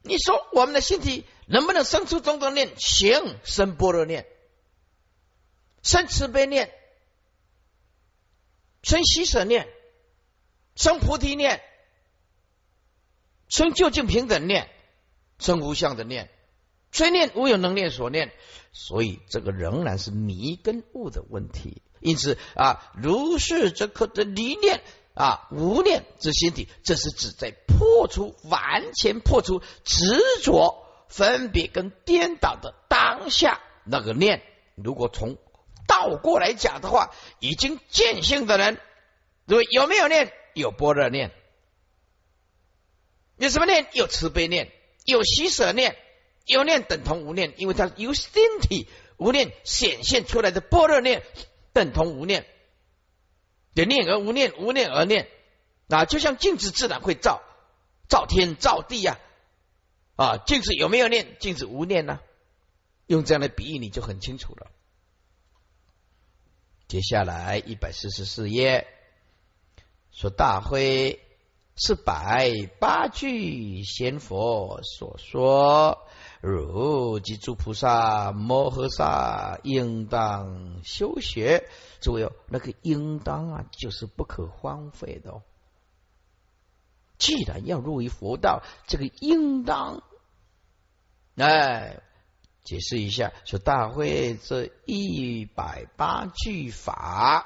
[0.04, 2.72] 你说我们的心体能不能生出种种念？
[2.78, 4.28] 行，生般若念，
[5.82, 6.72] 生慈悲念，
[8.84, 9.68] 生喜舍念，
[10.76, 11.60] 生菩提念，
[13.47, 14.71] 生究竟平等念，
[15.42, 16.30] 生无相的念。
[16.94, 18.32] 虽念无有能念所念，
[18.72, 21.82] 所以这个仍然是迷跟悟的问题。
[22.00, 24.82] 因此啊，如是则可得离念
[25.14, 30.04] 啊无念之心体，这是指在破除完全破除执
[30.44, 34.42] 着、分别跟颠倒的当下那个念。
[34.76, 35.38] 如果从
[35.88, 38.80] 倒过来讲的话，已经见性的人，
[39.48, 40.34] 对有没有念？
[40.54, 41.32] 有般若念，
[43.38, 43.88] 有什么念？
[43.94, 44.72] 有慈悲念，
[45.06, 45.95] 有喜舍念。
[46.47, 48.88] 有念等同无念，因为它由身体
[49.18, 51.24] 无念显现出来的般若念
[51.72, 52.47] 等同无念，
[53.74, 55.30] 有念而无念，无念而念
[55.88, 57.43] 啊，就像镜子自然会照
[58.10, 59.20] 照天照地呀
[60.16, 61.38] 啊，镜子有没有念？
[61.39, 62.20] 镜子无念呢？
[63.06, 64.72] 用这样的比喻你就很清楚了。
[66.88, 68.88] 接下来一百四十四页
[70.12, 71.22] 说大会
[71.76, 76.08] 是百八句仙佛所说。
[76.42, 81.70] 如及诸菩萨摩诃萨应当修学，
[82.00, 85.32] 诸位哦，那个应当啊，就是不可荒废的。
[85.32, 85.44] 哦。
[87.20, 90.02] 既然要入于佛道，这个应当，
[91.36, 92.02] 哎，
[92.64, 97.46] 解释一下，说大会这一百八句法，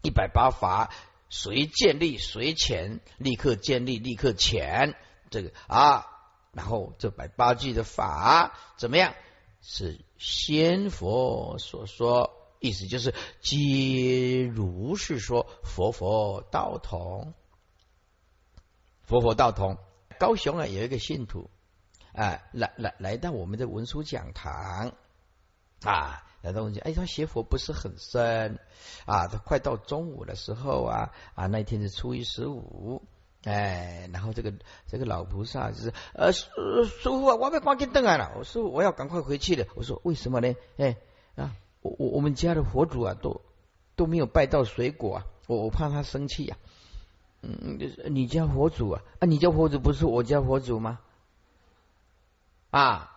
[0.00, 0.90] 一百八法，
[1.28, 4.94] 谁建立谁浅，立刻建立，立刻浅，
[5.30, 6.06] 这个啊。
[6.52, 9.14] 然后这百八句的法怎么样？
[9.60, 17.34] 是先佛所说，意思就是皆如是说，佛佛道同，
[19.02, 19.78] 佛佛道同。
[20.18, 21.50] 高雄啊，有一个信徒，
[22.12, 24.96] 啊，来来来到我们的文殊讲堂，
[25.82, 26.24] 啊。
[26.40, 28.60] 那东西，哎，他学佛不是很深
[29.06, 29.26] 啊。
[29.26, 33.02] 他快到中午的时候啊啊，那天是初一十五，
[33.42, 34.54] 哎，然后这个
[34.86, 36.46] 这个老菩萨就是呃，师
[37.00, 39.66] 傅啊，我被关进灯来了，我说我要赶快回去了。
[39.74, 40.54] 我说为什么呢？
[40.76, 40.96] 哎
[41.34, 43.40] 啊，我我我们家的佛祖啊，都
[43.96, 46.56] 都没有拜到水果啊，我我怕他生气呀。
[47.42, 51.00] 嗯，你家佛祖啊，啊，你家佛祖不是我家佛祖吗？
[52.70, 53.16] 啊。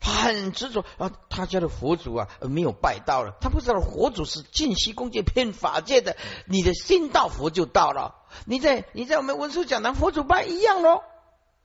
[0.00, 8.14] 他很执着啊，他家的佛祖啊没有拜到了，他不知道佛祖是净虚空界骗法界的，你的心到佛就到了。
[8.46, 11.02] 你在你在我们文殊讲堂佛祖拜一样喽。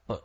[0.08, 0.20] 呃，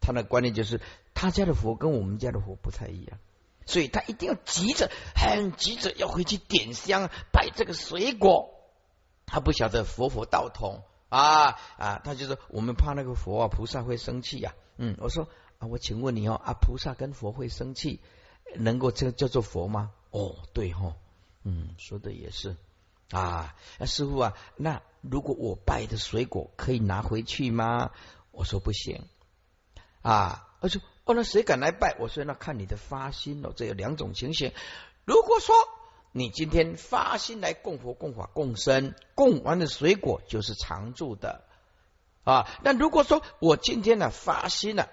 [0.00, 0.80] 他的观念就是
[1.14, 3.18] 他家的佛跟我们家的佛不太一样，
[3.64, 8.50] 所以他一定要急着，很急着要回去点香拜这个水果。
[9.24, 14.54] 他不晓得佛佛道同啊啊，他就说我们怕那个佛啊菩萨会生气呀。
[14.76, 15.26] 嗯，我说。
[15.70, 18.00] 我请问你哦，啊，菩萨跟佛会生气，
[18.56, 19.92] 能够这叫做佛吗？
[20.10, 20.94] 哦，对哈，
[21.44, 22.56] 嗯，说的也是
[23.10, 23.54] 啊。
[23.86, 27.92] 师傅啊，那如果我拜的水果可以拿回去吗？
[28.30, 29.04] 我说不行
[30.02, 30.48] 啊。
[30.60, 31.96] 他说哦，那谁敢来拜？
[31.98, 34.52] 我说那看你的发心哦，这有两种情形。
[35.04, 35.54] 如果说
[36.12, 41.44] 你今天发心来供佛、供法、供身，供完的水果就是常住的
[42.24, 42.48] 啊。
[42.62, 44.88] 那如果说我今天呢发心了。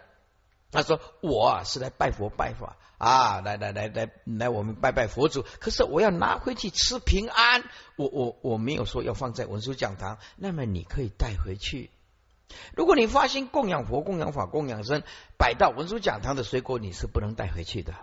[0.71, 5.43] 他说：“我是来拜佛拜法啊，来来来来来，我们拜拜佛祖。
[5.59, 7.63] 可是我要拿回去吃平安，
[7.95, 10.19] 我我我没有说要放在文殊讲堂。
[10.35, 11.89] 那么你可以带回去。
[12.75, 15.01] 如果你发心供养佛、供养法、供养僧，
[15.37, 17.93] 摆到文殊讲堂的水果，你是不能带回去的。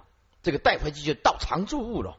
[0.43, 2.19] 这个带回去就到常住物了。”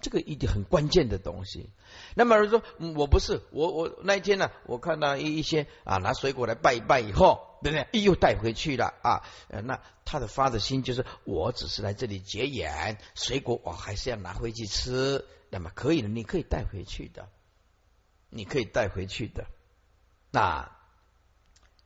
[0.00, 1.70] 这个一点很关键的东西。
[2.14, 2.62] 那么说，
[2.96, 8.00] 我不是我我那一天呢，我看到一一些啊拿水果来拜一拜以后，对不对？
[8.02, 9.22] 又带回去了啊。
[9.64, 15.24] 那他的发的心就是，我只是来这里结缘，水果我还是要拿回去吃。
[15.50, 17.28] 那么可以的，你可以带回去的，
[18.30, 19.46] 你可以带回去的。
[20.30, 20.70] 那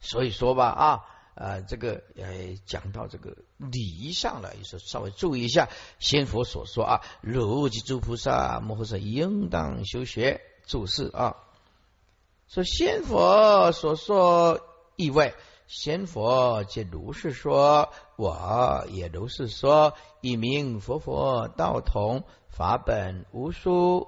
[0.01, 1.09] 所以说吧啊。
[1.35, 5.69] 啊，这个呃，讲到这个礼仪上了，也是稍微注意一下。
[5.99, 11.37] 先佛所说啊，如及诸菩萨摩诃萨应当修学注释啊。
[12.49, 14.61] 说先佛所说
[14.97, 15.35] 意味，
[15.69, 24.07] 先佛皆如是说，我也如是说，一名佛佛道同，法本无殊。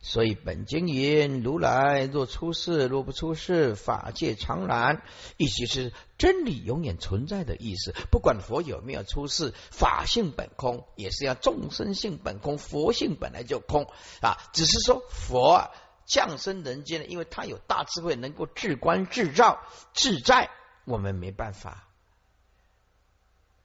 [0.00, 5.02] 所以本经云：如来若出世，若不出世，法界常然。
[5.36, 7.92] 意思是真理永远存在的意思。
[8.10, 13.90] 不管佛有没有出世，法性本空，也是要众生性本空，佛性本来就空
[14.22, 14.36] 啊。
[14.52, 15.70] 只是说佛
[16.04, 19.60] 降生人间，因为他有大智慧，能够至观、制造、
[19.92, 20.50] 自在，
[20.84, 21.88] 我们没办法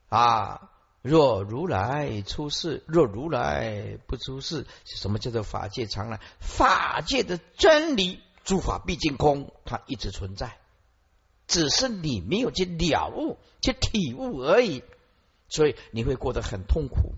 [0.08, 0.71] 啊。
[1.02, 6.20] 若如来出世，若如来不出世，什么叫做法界常来？
[6.38, 10.58] 法界的真理，诸法毕竟空，它一直存在，
[11.48, 14.84] 只是你没有去了悟、去体悟而已。
[15.48, 17.16] 所以你会过得很痛苦，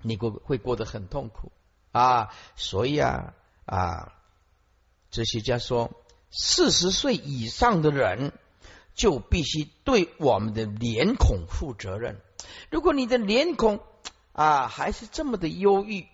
[0.00, 1.52] 你过会过得很痛苦
[1.92, 2.34] 啊！
[2.56, 3.34] 所以啊
[3.66, 4.14] 啊，
[5.10, 5.92] 哲学家说，
[6.30, 8.32] 四十岁以上的人。
[8.94, 12.20] 就必须对我们的脸孔负责任。
[12.70, 13.80] 如果你的脸孔
[14.32, 16.06] 啊还是这么的忧郁，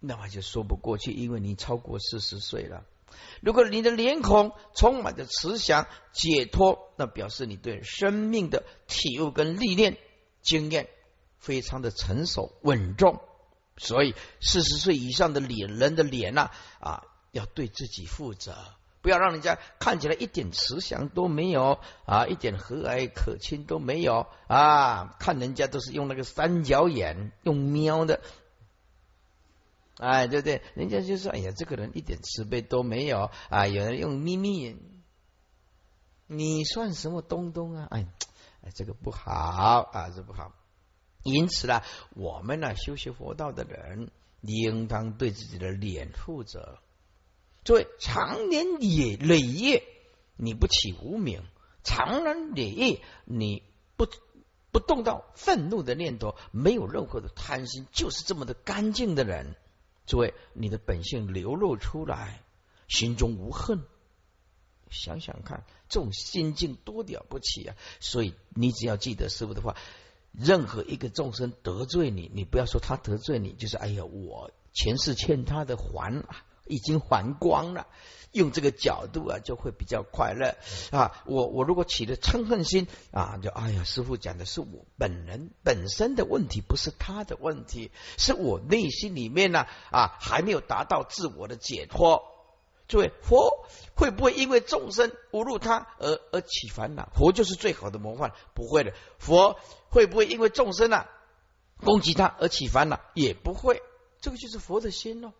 [0.00, 2.84] 那么就说不过去，因为你超过四十岁了。
[3.40, 9.96] 如果你的脸孔充满着慈祥、解脱，那表示你对生命的体悟跟历练
[10.42, 10.88] 经验
[11.38, 13.20] 非常的成熟稳重。
[13.76, 16.50] 所以，四十岁以上的脸人的脸呐
[16.80, 18.56] 啊，要对自己负责。
[19.08, 25.16] 不要让人家看起来一点慈祥都没有啊，一点和蔼可亲都没有啊！
[25.18, 28.20] 看人家都是用那个三角眼，用瞄的，
[29.96, 30.60] 哎，对不对？
[30.74, 34.78] 人家就说：“哎呀，这个人一点慈悲都没有啊！”有人用眯眯眼，
[36.26, 37.88] 你算什么东东啊？
[37.90, 38.06] 哎，
[38.60, 40.52] 哎，这个不好啊，这不好。
[41.22, 41.80] 因此呢，
[42.10, 44.10] 我们呢，修习佛道的人，
[44.42, 46.78] 应当对自己的脸负责。
[47.68, 49.82] 所谓长年累累夜，
[50.38, 51.42] 你不起无名；
[51.84, 53.62] 长年累月，你
[53.94, 54.08] 不
[54.70, 59.54] 不动到愤怒的念头，没有任何的贪心，就是这么的干净的人。
[60.06, 62.40] 诸位，你的本性流露出来，
[62.88, 63.84] 心中无恨。
[64.88, 67.76] 想想看，这种心境多了不起啊！
[68.00, 69.76] 所以你只要记得师傅的话，
[70.32, 76.46] 任何一个众生得罪你，你不要说他得罪你，就是哎呀，我前世欠他的还啊。
[76.68, 77.86] 已经还光了。
[78.30, 80.54] 用这个角度啊，就会比较快乐
[80.90, 81.22] 啊。
[81.24, 92.22] 我我如果起了嗔恨心啊，就哎呀，师傅讲的是我本人本身的问题，不是他的问题，是我内心里面呢啊还没有达到自我的解脱。
[92.86, 93.66] 诸位，佛
[93.96, 97.10] 会不会因为众生侮辱他而而起烦恼？
[97.14, 98.92] 佛就是最好的模范，不会的。
[99.18, 99.58] 佛
[99.88, 101.08] 会不会因为众生啊
[101.82, 103.00] 攻击他而起烦恼？
[103.14, 103.82] 也不会。
[104.20, 105.32] 这个就是佛的心哦。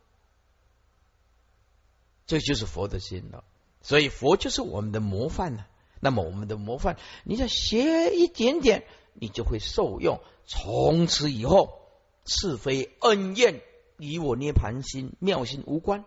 [2.28, 3.42] 这就是佛的心了，
[3.80, 5.64] 所以佛就是我们的模范呢。
[5.98, 10.20] 那么我们的模范，你再学一点点，你就会受用。
[10.46, 11.80] 从此以后，
[12.26, 13.62] 是非恩怨
[13.96, 16.04] 与我涅盘心妙心无关，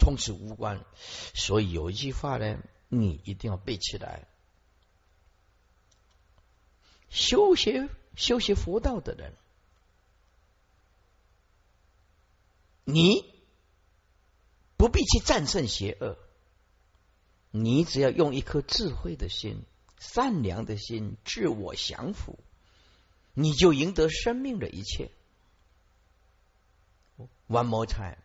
[0.00, 0.84] 从此无关。
[1.32, 2.58] 所以有一句话呢，
[2.88, 4.26] 你一定要背起来：
[7.08, 9.32] 修学修学佛道的人，
[12.82, 13.35] 你。
[14.76, 16.18] 不必去战胜邪恶，
[17.50, 19.64] 你只要用一颗智慧的心、
[19.98, 22.38] 善良的心、自我降服，
[23.32, 25.10] 你就赢得生命的一切。
[27.48, 28.18] One more time，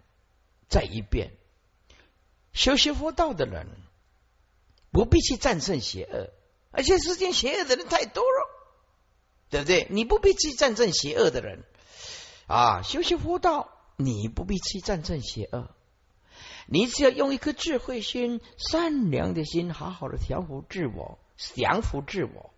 [0.68, 1.32] 再一遍，
[2.54, 3.68] 修习佛道的人
[4.91, 6.34] 不必去战胜邪恶，
[6.72, 8.49] 而且世间邪恶的人太多了，
[9.49, 9.88] 对不对？
[9.89, 11.64] 你不必去战胜邪恶的人
[12.47, 15.74] 啊，修习佛道，你不必去战胜邪恶。
[16.74, 22.53] 你只要用一颗智慧心、善良的心，好好的调伏自我、降服自我，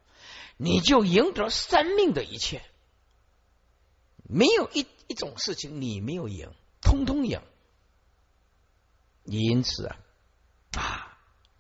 [0.56, 2.62] 你就赢得生命的一切。
[4.30, 7.42] 没有一一种事情你没有赢，通通赢。
[9.24, 9.98] 因此啊，
[10.78, 11.18] 啊，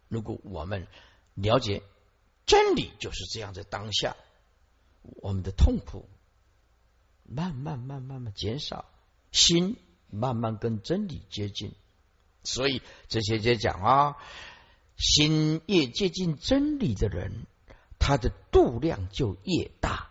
[0.07, 0.87] 如果我们
[1.33, 1.81] 了解
[2.45, 4.15] 真理就是这样，在当下，
[5.01, 6.07] 我们的痛苦
[7.23, 8.85] 慢慢、慢慢、慢减少，
[9.31, 9.75] 心
[10.11, 11.73] 慢慢跟真理接近。
[12.43, 14.17] 所以这些就讲啊，
[14.97, 17.45] 心越接近真理的人，
[17.99, 20.09] 他的度量就越大；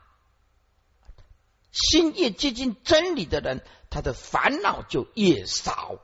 [1.71, 5.99] 心越接近真理的人，他的烦恼就越少。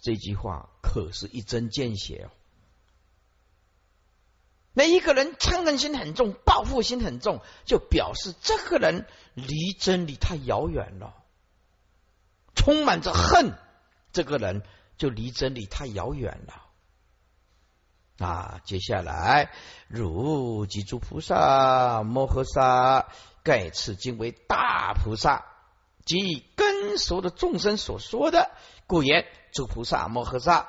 [0.00, 2.30] 这句话可是一针见血哦。
[4.74, 11.14] 那一个人嗔恨心很重，报复心很重，就表示这个人离真理太遥远了，
[12.54, 13.58] 充满着恨。
[14.12, 14.62] 这个人
[14.96, 18.60] 就离真理太遥远了啊！
[18.64, 19.52] 接下来，
[19.86, 23.08] 如即诸菩萨摩诃萨
[23.44, 25.44] 盖此经为大菩萨
[26.04, 28.50] 即根熟的众生所说的，
[28.86, 30.68] 故言诸菩萨摩诃萨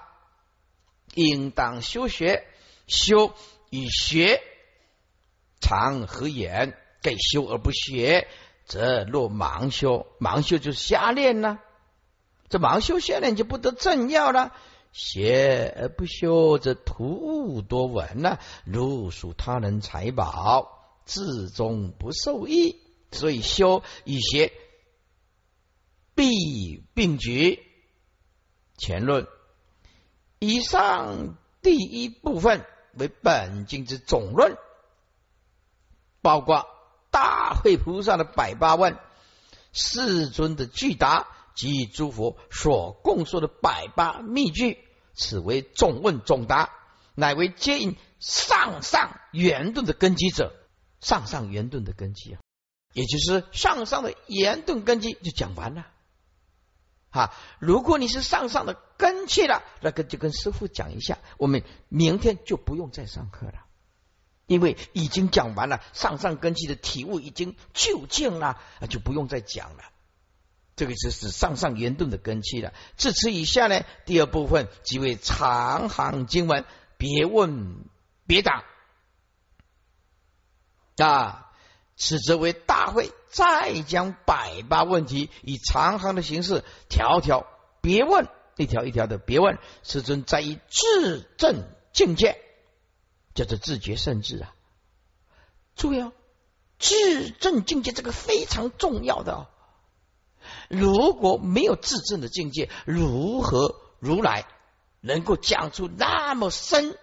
[1.15, 2.45] 应当修学，
[2.87, 3.33] 修
[3.71, 4.41] 与学
[5.59, 8.27] 常合眼，盖修而不学，
[8.65, 11.59] 则若盲修，盲修就是瞎练呢。
[12.49, 14.53] 这盲修现练就不得正要了，
[14.91, 22.81] 学而不修则徒物多闻了，如属他人财宝，至终不受益。
[23.11, 24.51] 所以修与学
[26.15, 27.63] 必并举。
[28.77, 29.27] 前论
[30.37, 34.57] 以上第一部分为本经之总论，
[36.21, 36.65] 包括
[37.11, 38.97] 大会菩萨的百八问，
[39.71, 41.27] 世尊的具答。
[41.59, 44.77] 及诸佛所供说的百八密句，
[45.13, 46.69] 此为众问众答，
[47.15, 50.55] 乃为接引上上圆顿的根基者。
[51.01, 52.41] 上上圆顿的根基啊，
[52.91, 55.87] 也就是上上的圆顿根基就讲完了。
[57.09, 63.65] 哈，如果你是上上的根器了，那个就跟师傅讲一下，我们明天就不用再上课了，
[64.45, 69.83] 因为已经讲完了上上根基的体悟已经究竟了，就不用再讲了。
[70.79, 72.73] 这个就是上上圆顿的根基了。
[72.95, 76.63] 至此以下呢，第二部分即为长行经文，
[76.95, 77.83] 别问
[78.25, 78.63] 别答
[80.97, 81.51] 啊。
[81.97, 87.45] 此则为大会，再将百八问题以长行的形式，条条
[87.81, 89.57] 别问，一条一条的别问。
[89.83, 92.39] 师尊在于自证境界，
[93.35, 94.55] 叫做自觉圣智啊。
[95.75, 96.13] 注意哦，
[96.77, 99.47] 自证境界这个非常重要的哦。
[100.69, 104.45] 如果没有自证的境界，如何如来
[105.01, 106.95] 能够讲出那么深、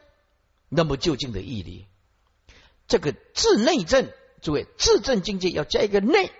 [0.68, 1.86] 那么究竟的义理？
[2.86, 4.08] 这个自内证，
[4.40, 6.30] 诸位自证境界要加一个内，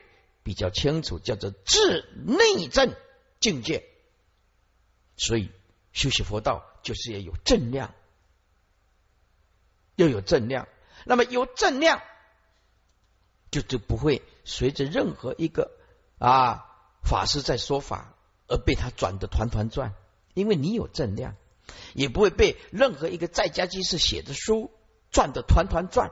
[0.44, 2.94] 比较清楚，叫做自内证
[3.40, 3.84] 境界。
[5.16, 5.50] 所以
[5.92, 7.92] 修习佛道就是要有正量，
[9.96, 10.68] 要有正量。
[11.04, 12.00] 那么有正量，
[13.50, 15.72] 就就不会随着任何一个
[16.18, 16.62] 啊。
[17.06, 18.14] 法师在说法，
[18.48, 19.94] 而被他转的团团转，
[20.34, 21.36] 因为你有正量，
[21.94, 24.70] 也不会被任何一个在家居士写的书
[25.10, 26.10] 转的团团转。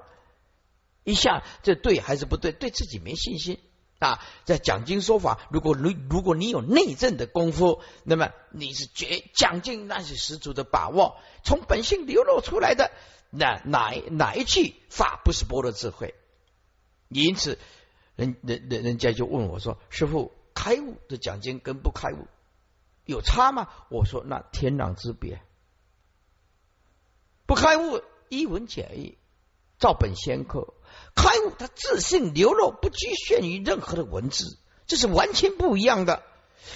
[1.02, 2.52] 一下这对还是不对？
[2.52, 3.58] 对自己没信心
[3.98, 4.24] 啊！
[4.44, 12.90] 在讲经说法，如果如如果你有内证的功夫，那么你是绝讲经那是十足的把握，从本性流露出来的
[13.28, 16.14] 那哪哪一句法不是般若智慧？
[17.08, 17.58] 因此，
[18.16, 20.32] 人人人人家就问我说：“师傅，
[20.64, 22.26] 开悟的讲经跟不开悟
[23.04, 25.42] 有差吗？”我说：“那天壤之别。
[27.44, 29.18] 不开悟一文解义，
[29.78, 30.72] 照本宣科。”
[31.14, 34.56] 开悟，他自信流露，不局限于任何的文字，
[34.86, 36.22] 这是完全不一样的。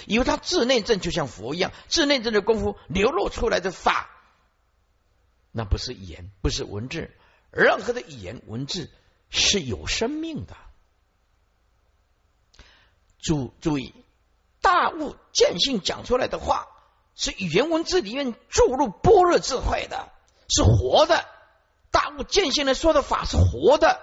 [0.05, 4.07] 因为他自内证就像佛一样，自内证的功夫流露出来的法，
[5.51, 7.09] 那不是语言，不是文字，
[7.51, 8.91] 任何的语言文字
[9.31, 10.55] 是有生命的。
[13.19, 13.93] 注注意，
[14.61, 16.67] 大悟见性讲出来的话，
[17.15, 20.09] 是语言文字里面注入般若智慧的，
[20.47, 21.25] 是活的。
[21.91, 23.99] 大悟见性的说的法是活的。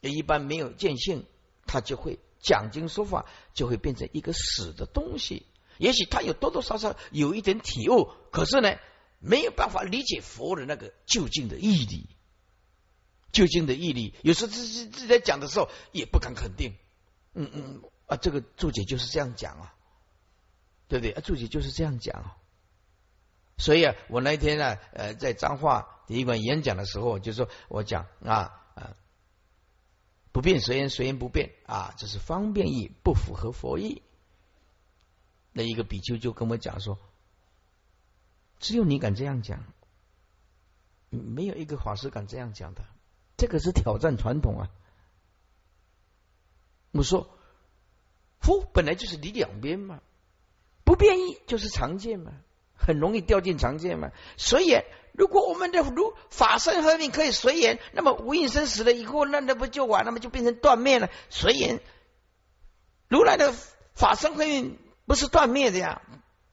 [0.00, 1.26] 也一般没有见性，
[1.66, 5.46] 他就会讲经说法，就会变成一个死的东西。
[5.78, 8.76] 也许他有多多少少有一点体悟，可是呢，
[9.18, 12.06] 没有办法理解佛的那个究竟的义理。
[13.32, 16.74] 究竟的义理，有时候自己自己在讲的时候也不敢肯定。
[17.32, 19.74] 嗯嗯啊，这个注解就是这样讲啊，
[20.88, 21.12] 对不对？
[21.12, 22.36] 啊，注解就是这样讲。
[23.56, 28.56] 所以啊，我那天呢，呃，在彰化第一馆演讲的时候，就说我讲啊。
[30.32, 34.00] 不变随缘，随缘不变啊，这是方便意，不符合佛意。
[35.52, 37.00] 那一个比丘就跟我讲说
[38.60, 39.64] ：“只有你敢这样讲，
[41.08, 42.84] 没有一个法师敢这样讲的。
[43.36, 44.70] 这个是挑战传统啊！”
[46.94, 47.36] 我说
[48.40, 50.00] ：“佛本来就是离两边嘛，
[50.84, 52.32] 不变异就是常见嘛，
[52.74, 54.80] 很容易掉进常见嘛，所以。”
[55.12, 60.04] 如果我们的如法身和命可以随缘，那么无应生死了以后，那那不就完？
[60.04, 61.10] 那么就变成断灭了。
[61.28, 61.80] 随缘，
[63.08, 63.52] 如来的
[63.92, 66.00] 法身和命不是断灭的呀，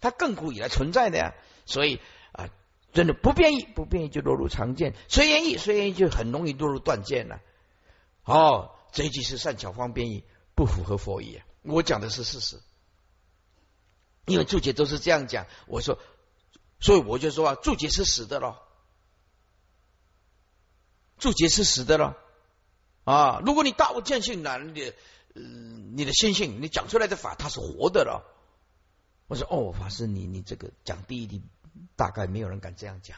[0.02, 1.36] 它亘古以来存在的呀。
[1.68, 2.50] 所以啊，
[2.94, 7.40] 真的不变异，不变异就落入常见；随缘异，随缘异就很容易落入断见了。
[8.26, 10.24] 哦，这一句是善巧方便异，
[10.56, 11.46] 不符合佛意啊。
[11.68, 12.59] 我讲的是事实，
[14.26, 15.45] 因为注解都是这样讲。
[15.68, 15.99] 我说。
[16.80, 18.61] 所以我就说啊，注解是死的了，
[21.18, 22.15] 注解是死的了
[23.03, 23.41] 啊！
[23.43, 24.93] 如果你大悟见性了，你的
[25.34, 28.24] 你的心性，你讲出来的法，它是活的了。
[29.26, 31.41] 我说哦，法师，你你这个讲第一题，
[31.95, 33.18] 大概没有人敢这样讲。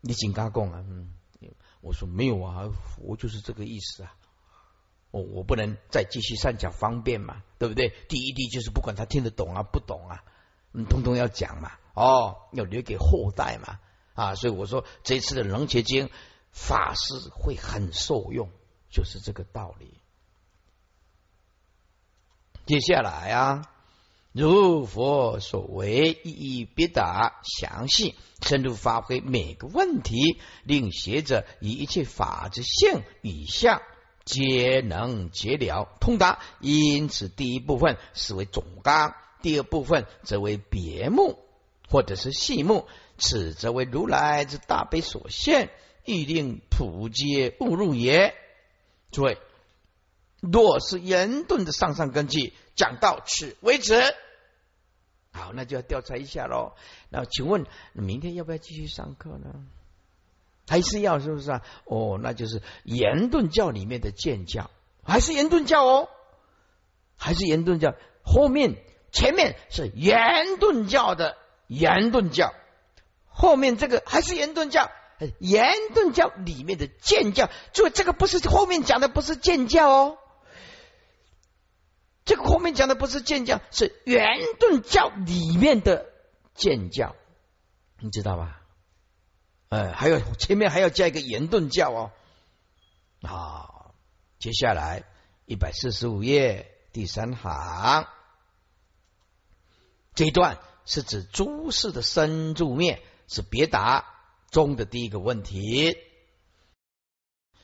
[0.00, 1.12] 你紧嘎讲啊，嗯，
[1.80, 4.14] 我说没有啊，我就是这个意思啊。
[5.10, 7.92] 我我不能再继续上讲方便嘛，对不对？
[8.08, 10.22] 第一滴就是不管他听得懂啊，不懂啊。
[10.72, 13.80] 嗯，通通要讲嘛，哦，要留给后代嘛，
[14.14, 16.06] 啊，所以我说这次的《楞伽经》，
[16.52, 18.50] 法师会很受用，
[18.88, 19.98] 就是这个道理。
[22.66, 23.68] 接下来啊，
[24.30, 26.30] 如佛所为，一
[26.60, 33.82] 一别答，详细深入发挥每个问题，令学者以一切法之性与相，
[34.24, 36.40] 皆能解了通达。
[36.60, 39.14] 因此，第一部分视为总纲。
[39.42, 41.38] 第二部分则为别目
[41.88, 45.70] 或者是细目，此则为如来之大悲所现，
[46.04, 48.34] 欲令普皆误入也。
[49.10, 49.38] 诸位，
[50.40, 53.98] 若是严顿的上上根基，讲到此为止。
[55.32, 56.74] 好，那就要调查一下喽。
[57.08, 57.64] 那请问，
[57.94, 59.64] 明天要不要继续上课呢？
[60.70, 61.62] 还是要是不是啊？
[61.84, 64.70] 哦，那就是严顿教里面的见教，
[65.02, 66.08] 还是严顿教哦？
[67.16, 68.76] 还是严顿教后面？
[69.10, 72.54] 前面是严顿教的严顿教，
[73.26, 74.92] 后面这个还是严顿教。
[75.40, 80.18] 严顿教里面的见教，就这个不是后面讲的不是见教哦，
[82.24, 84.24] 这个后面讲的不是见教，是严
[84.60, 86.06] 顿教里面的
[86.54, 87.16] 见教，
[87.98, 88.59] 你知道吧？
[89.70, 92.10] 呃，还有前面还要加一个严顿教哦。
[93.22, 93.94] 好，
[94.40, 95.04] 接下来
[95.46, 98.08] 一百四十五页第三行。
[100.14, 104.04] 这一段是指诸事的生住灭，是别答
[104.50, 105.96] 中的第一个问题。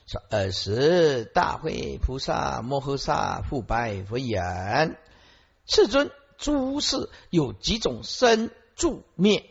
[0.07, 4.97] 说尔时大会菩萨摩诃萨复白佛言
[5.67, 9.45] ：“世尊，诸事有几种生住灭？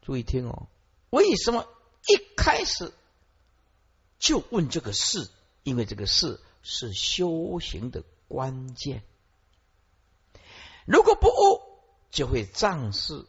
[0.00, 0.68] 注意听哦，
[1.10, 1.66] 为什么
[2.08, 2.92] 一开始
[4.18, 5.30] 就问这个事？
[5.62, 9.02] 因为这个事是修行的关键。”
[10.86, 11.60] 如果不悟，
[12.10, 13.26] 就会障事，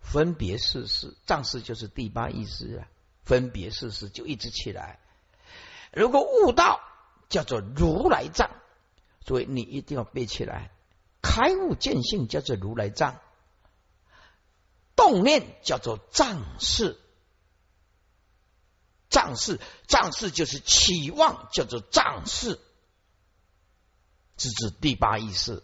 [0.00, 2.88] 分别事事，障事就是第八意识啊，
[3.22, 5.00] 分别事事就一直起来。
[5.92, 6.80] 如果悟道，
[7.30, 8.50] 叫做如来藏，
[9.24, 10.70] 所以你一定要背起来。
[11.22, 13.20] 开悟见性叫做如来藏，
[14.96, 16.98] 动念叫做仗势，
[19.08, 22.58] 仗势，仗势就是期望，叫做仗势，
[24.38, 25.62] 是指第八意识。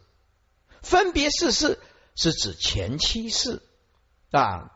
[0.82, 1.80] 分别事事
[2.14, 3.62] 是指前七事。
[4.30, 4.70] 啊，